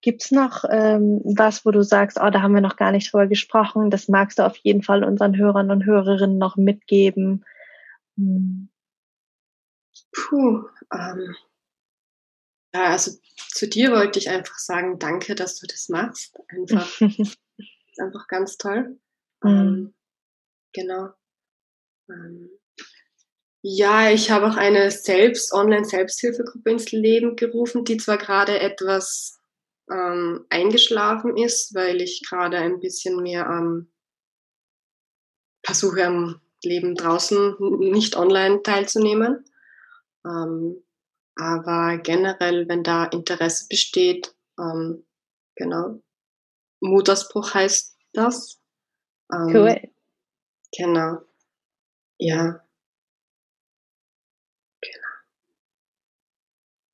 Gibt 0.00 0.24
es 0.24 0.32
noch 0.32 0.64
ähm, 0.68 1.20
was, 1.24 1.64
wo 1.64 1.70
du 1.70 1.82
sagst, 1.84 2.18
oh, 2.20 2.28
da 2.30 2.42
haben 2.42 2.54
wir 2.54 2.60
noch 2.60 2.76
gar 2.76 2.90
nicht 2.90 3.12
drüber 3.12 3.28
gesprochen, 3.28 3.88
das 3.88 4.08
magst 4.08 4.38
du 4.38 4.44
auf 4.44 4.56
jeden 4.56 4.82
Fall 4.82 5.04
unseren 5.04 5.36
Hörern 5.36 5.70
und 5.70 5.84
Hörerinnen 5.84 6.38
noch 6.38 6.56
mitgeben? 6.56 7.44
Hm. 8.16 8.68
Puh, 10.12 10.64
ähm, 10.92 11.36
ja, 12.74 12.86
also 12.90 13.12
zu 13.50 13.68
dir 13.68 13.92
wollte 13.92 14.18
ich 14.18 14.28
einfach 14.28 14.58
sagen, 14.58 14.98
danke, 14.98 15.34
dass 15.34 15.58
du 15.58 15.66
das 15.66 15.88
machst. 15.88 16.36
Einfach, 16.48 17.00
ist 17.00 17.38
einfach 17.98 18.26
ganz 18.28 18.56
toll. 18.56 18.98
Mhm. 19.42 19.50
Ähm, 19.50 19.94
genau. 20.72 21.10
Ähm, 22.08 22.50
ja, 23.62 24.10
ich 24.10 24.30
habe 24.30 24.48
auch 24.48 24.56
eine 24.56 24.90
selbst 24.90 25.52
Online-Selbsthilfegruppe 25.52 26.70
ins 26.70 26.90
Leben 26.90 27.36
gerufen, 27.36 27.84
die 27.84 27.96
zwar 27.96 28.18
gerade 28.18 28.58
etwas 28.58 29.40
ähm, 29.88 30.44
eingeschlafen 30.50 31.36
ist, 31.36 31.72
weil 31.74 32.00
ich 32.00 32.24
gerade 32.28 32.58
ein 32.58 32.80
bisschen 32.80 33.22
mehr 33.22 33.46
ähm, 33.46 33.92
versuche 35.64 36.04
am 36.04 36.40
Leben 36.64 36.96
draußen 36.96 37.56
nicht 37.78 38.16
online 38.16 38.62
teilzunehmen. 38.64 39.44
Ähm, 40.26 40.82
aber 41.36 41.98
generell, 41.98 42.68
wenn 42.68 42.82
da 42.82 43.04
Interesse 43.04 43.66
besteht, 43.68 44.34
ähm, 44.58 45.06
genau, 45.54 46.02
Mutausbruch 46.80 47.54
heißt 47.54 47.96
das. 48.12 48.60
Ähm, 49.32 49.54
cool. 49.54 49.80
Genau. 50.76 51.18
Ja, 52.18 52.61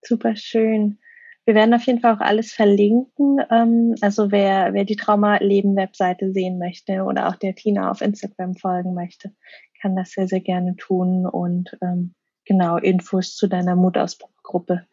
Super 0.09 0.37
schön. 0.37 0.99
Wir 1.45 1.55
werden 1.55 1.75
auf 1.75 1.83
jeden 1.83 2.01
Fall 2.01 2.15
auch 2.15 2.21
alles 2.21 2.51
verlinken. 2.51 3.43
Ähm, 3.51 3.95
also 4.01 4.31
wer, 4.31 4.73
wer 4.73 4.85
die 4.85 4.97
Trauma-Leben-Webseite 4.97 6.33
sehen 6.33 6.59
möchte 6.59 7.03
oder 7.05 7.29
auch 7.29 7.37
der 7.37 7.55
Tina 7.55 7.91
auf 7.91 8.01
Instagram 8.01 8.55
folgen 8.55 8.95
möchte, 8.95 9.35
kann 9.83 9.97
das 9.97 10.13
sehr, 10.13 10.27
sehr 10.27 10.41
gerne 10.41 10.77
tun. 10.77 11.27
Und 11.27 11.77
ähm, 11.83 12.15
genau, 12.47 12.79
Infos 12.79 13.37
zu 13.37 13.49
deiner 13.49 13.77
Mutausbruchgruppe 13.77 14.87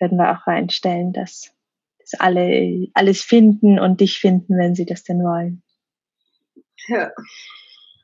werden 0.00 0.18
wir 0.18 0.32
auch 0.32 0.48
reinstellen, 0.48 1.12
dass, 1.12 1.54
dass 2.00 2.18
alle 2.18 2.88
alles 2.92 3.22
finden 3.22 3.78
und 3.78 4.00
dich 4.00 4.18
finden, 4.18 4.58
wenn 4.58 4.74
sie 4.74 4.84
das 4.84 5.04
denn 5.04 5.22
wollen. 5.22 5.62
Ja. 6.88 7.12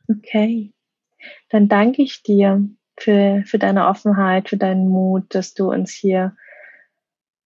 Okay. 0.09 0.73
Dann 1.49 1.69
danke 1.69 2.03
ich 2.03 2.23
dir 2.23 2.69
für, 2.99 3.43
für 3.47 3.59
deine 3.59 3.89
Offenheit, 3.89 4.49
für 4.49 4.57
deinen 4.57 4.89
Mut, 4.89 5.35
dass 5.35 5.55
du 5.55 5.71
uns 5.71 5.93
hier 5.93 6.37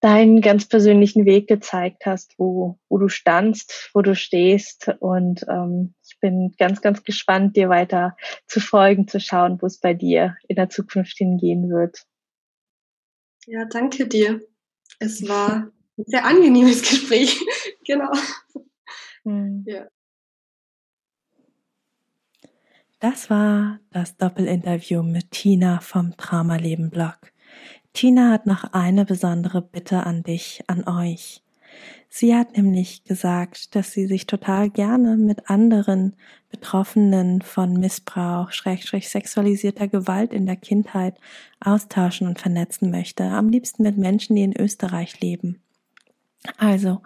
deinen 0.07 0.41
ganz 0.41 0.69
persönlichen 0.69 1.25
Weg 1.25 1.49
gezeigt 1.49 2.07
hast, 2.07 2.35
wo, 2.39 2.79
wo 2.89 2.97
du 2.97 3.09
standst, 3.09 3.91
wo 3.93 4.03
du 4.03 4.15
stehst. 4.15 4.89
Und 5.01 5.45
ähm, 5.49 5.95
ich 6.07 6.21
bin 6.21 6.55
ganz, 6.61 6.81
ganz 6.81 7.03
gespannt, 7.03 7.57
dir 7.57 7.69
weiter 7.69 8.17
zu 8.47 8.61
folgen, 8.61 9.09
zu 9.09 9.19
schauen, 9.19 9.61
wo 9.61 9.67
es 9.67 9.81
bei 9.81 9.95
dir 9.95 10.37
in 10.47 10.55
der 10.55 10.69
Zukunft 10.69 11.17
hingehen 11.19 11.69
wird. 11.71 12.07
Ja, 13.47 13.65
danke 13.65 14.07
dir. 14.07 14.41
Es 15.01 15.29
war 15.29 15.73
ein 15.99 16.05
sehr 16.07 16.25
angenehmes 16.25 16.83
Gespräch. 16.83 17.41
genau. 17.85 18.13
Hm. 19.25 19.65
Ja. 19.67 19.89
Das 23.01 23.29
war 23.29 23.81
das 23.91 24.17
Doppelinterview 24.17 25.03
mit 25.03 25.33
Tina 25.33 25.81
vom 25.81 26.17
Traumaleben 26.17 26.91
Blog. 26.91 27.33
Tina 27.97 28.31
hat 28.31 28.45
noch 28.45 28.75
eine 28.75 29.07
besondere 29.07 29.63
Bitte 29.63 30.05
an 30.05 30.23
dich, 30.23 30.63
an 30.67 30.87
euch. 30.87 31.43
Sie 32.11 32.37
hat 32.37 32.55
nämlich 32.55 33.05
gesagt, 33.05 33.75
dass 33.75 33.93
sie 33.93 34.07
sich 34.07 34.27
total 34.27 34.69
gerne 34.69 35.17
mit 35.17 35.49
anderen 35.49 36.15
Betroffenen 36.51 37.41
von 37.41 37.73
Missbrauch, 37.73 38.53
Schrägstrich 38.53 39.09
sexualisierter 39.09 39.89
Gewalt 39.89 40.35
in 40.35 40.45
der 40.45 40.57
Kindheit 40.57 41.17
austauschen 41.59 42.29
und 42.29 42.39
vernetzen 42.39 42.91
möchte. 42.91 43.25
Am 43.25 43.49
liebsten 43.49 43.83
mit 43.83 43.97
Menschen, 43.97 44.37
die 44.37 44.43
in 44.43 44.61
Österreich 44.61 45.19
leben. 45.21 45.63
Also, 46.59 47.01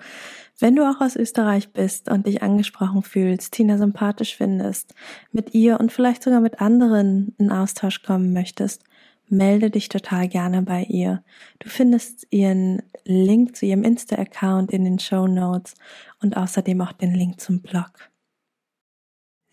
wenn 0.58 0.74
du 0.74 0.82
auch 0.90 1.00
aus 1.00 1.14
Österreich 1.14 1.72
bist 1.72 2.10
und 2.10 2.26
dich 2.26 2.42
angesprochen 2.42 3.04
fühlst, 3.04 3.52
Tina 3.52 3.78
sympathisch 3.78 4.36
findest, 4.36 4.92
mit 5.30 5.54
ihr 5.54 5.78
und 5.78 5.92
vielleicht 5.92 6.24
sogar 6.24 6.40
mit 6.40 6.60
anderen 6.60 7.32
in 7.38 7.52
Austausch 7.52 8.02
kommen 8.02 8.32
möchtest, 8.32 8.82
melde 9.30 9.70
dich 9.70 9.88
total 9.88 10.28
gerne 10.28 10.62
bei 10.62 10.84
ihr. 10.84 11.22
Du 11.58 11.68
findest 11.68 12.26
ihren 12.30 12.82
Link 13.04 13.56
zu 13.56 13.66
ihrem 13.66 13.84
Insta-Account 13.84 14.70
in 14.70 14.84
den 14.84 14.98
Show 14.98 15.26
Notes 15.26 15.74
und 16.20 16.36
außerdem 16.36 16.80
auch 16.80 16.92
den 16.92 17.14
Link 17.14 17.40
zum 17.40 17.60
Blog. 17.60 18.10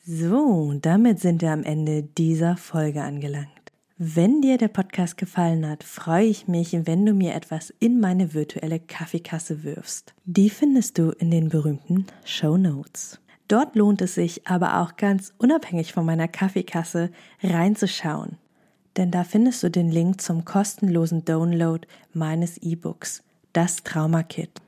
So, 0.04 0.74
damit 0.82 1.20
sind 1.20 1.42
wir 1.42 1.52
am 1.52 1.64
Ende 1.64 2.04
dieser 2.04 2.58
Folge 2.58 3.02
angelangt. 3.02 3.50
Wenn 3.98 4.42
dir 4.42 4.58
der 4.58 4.68
Podcast 4.68 5.18
gefallen 5.18 5.68
hat, 5.68 5.84
freue 5.84 6.28
ich 6.28 6.48
mich, 6.48 6.78
wenn 6.86 7.06
du 7.06 7.14
mir 7.14 7.34
etwas 7.34 7.74
in 7.80 8.00
meine 8.00 8.34
virtuelle 8.34 8.80
Kaffeekasse 8.80 9.64
wirfst. 9.64 10.14
Die 10.24 10.50
findest 10.50 10.98
du 10.98 11.12
in 11.12 11.32
den 11.32 11.50
berühmten 11.50 12.06
Show 12.24 12.58
Notes. 12.58 13.20
Dort 13.48 13.76
lohnt 13.76 14.02
es 14.02 14.16
sich 14.16 14.48
aber 14.48 14.82
auch 14.82 14.98
ganz 14.98 15.34
unabhängig 15.38 15.94
von 15.94 16.06
meiner 16.06 16.28
Kaffeekasse 16.28 17.12
reinzuschauen 17.42 18.38
denn 18.98 19.12
da 19.12 19.24
findest 19.24 19.64
du 19.64 19.70
den 19.70 19.90
Link 19.92 20.22
zum 20.22 20.44
kostenlosen 20.44 21.24
Download 21.24 21.88
meines 22.14 22.58
E-Books, 22.58 23.24
das 23.54 23.84
Trauma 23.84 24.24
Kit. 24.24 24.62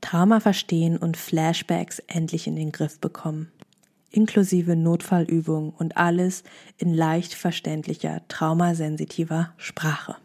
Trauma 0.00 0.40
verstehen 0.40 0.96
und 0.96 1.16
Flashbacks 1.16 1.98
endlich 2.06 2.46
in 2.46 2.56
den 2.56 2.72
Griff 2.72 2.98
bekommen. 2.98 3.50
Inklusive 4.10 4.76
Notfallübungen 4.76 5.70
und 5.70 5.96
alles 5.96 6.44
in 6.78 6.94
leicht 6.94 7.34
verständlicher, 7.34 8.22
traumasensitiver 8.28 9.52
Sprache. 9.56 10.16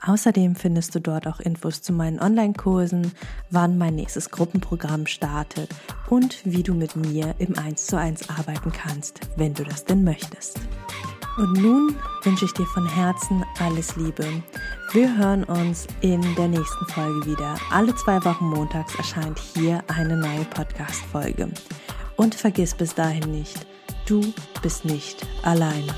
Außerdem 0.00 0.54
findest 0.54 0.94
du 0.94 1.00
dort 1.00 1.26
auch 1.26 1.40
Infos 1.40 1.82
zu 1.82 1.92
meinen 1.92 2.20
Online-Kursen, 2.20 3.12
wann 3.50 3.78
mein 3.78 3.94
nächstes 3.94 4.30
Gruppenprogramm 4.30 5.06
startet 5.06 5.70
und 6.08 6.40
wie 6.44 6.62
du 6.62 6.74
mit 6.74 6.96
mir 6.96 7.34
im 7.38 7.58
1 7.58 7.86
zu 7.86 7.98
1 7.98 8.30
arbeiten 8.30 8.72
kannst, 8.72 9.20
wenn 9.36 9.54
du 9.54 9.64
das 9.64 9.84
denn 9.84 10.04
möchtest. 10.04 10.60
Und 11.38 11.52
nun 11.52 11.94
wünsche 12.24 12.46
ich 12.46 12.52
dir 12.52 12.66
von 12.66 12.84
Herzen 12.84 13.44
alles 13.60 13.94
Liebe. 13.94 14.26
Wir 14.90 15.16
hören 15.16 15.44
uns 15.44 15.86
in 16.00 16.20
der 16.34 16.48
nächsten 16.48 16.86
Folge 16.86 17.26
wieder. 17.26 17.54
Alle 17.70 17.94
zwei 17.94 18.24
Wochen 18.24 18.46
montags 18.46 18.96
erscheint 18.96 19.38
hier 19.38 19.84
eine 19.86 20.16
neue 20.16 20.44
Podcast-Folge. 20.46 21.48
Und 22.16 22.34
vergiss 22.34 22.74
bis 22.74 22.92
dahin 22.92 23.30
nicht, 23.30 23.66
du 24.06 24.34
bist 24.62 24.84
nicht 24.84 25.24
alleine. 25.44 25.94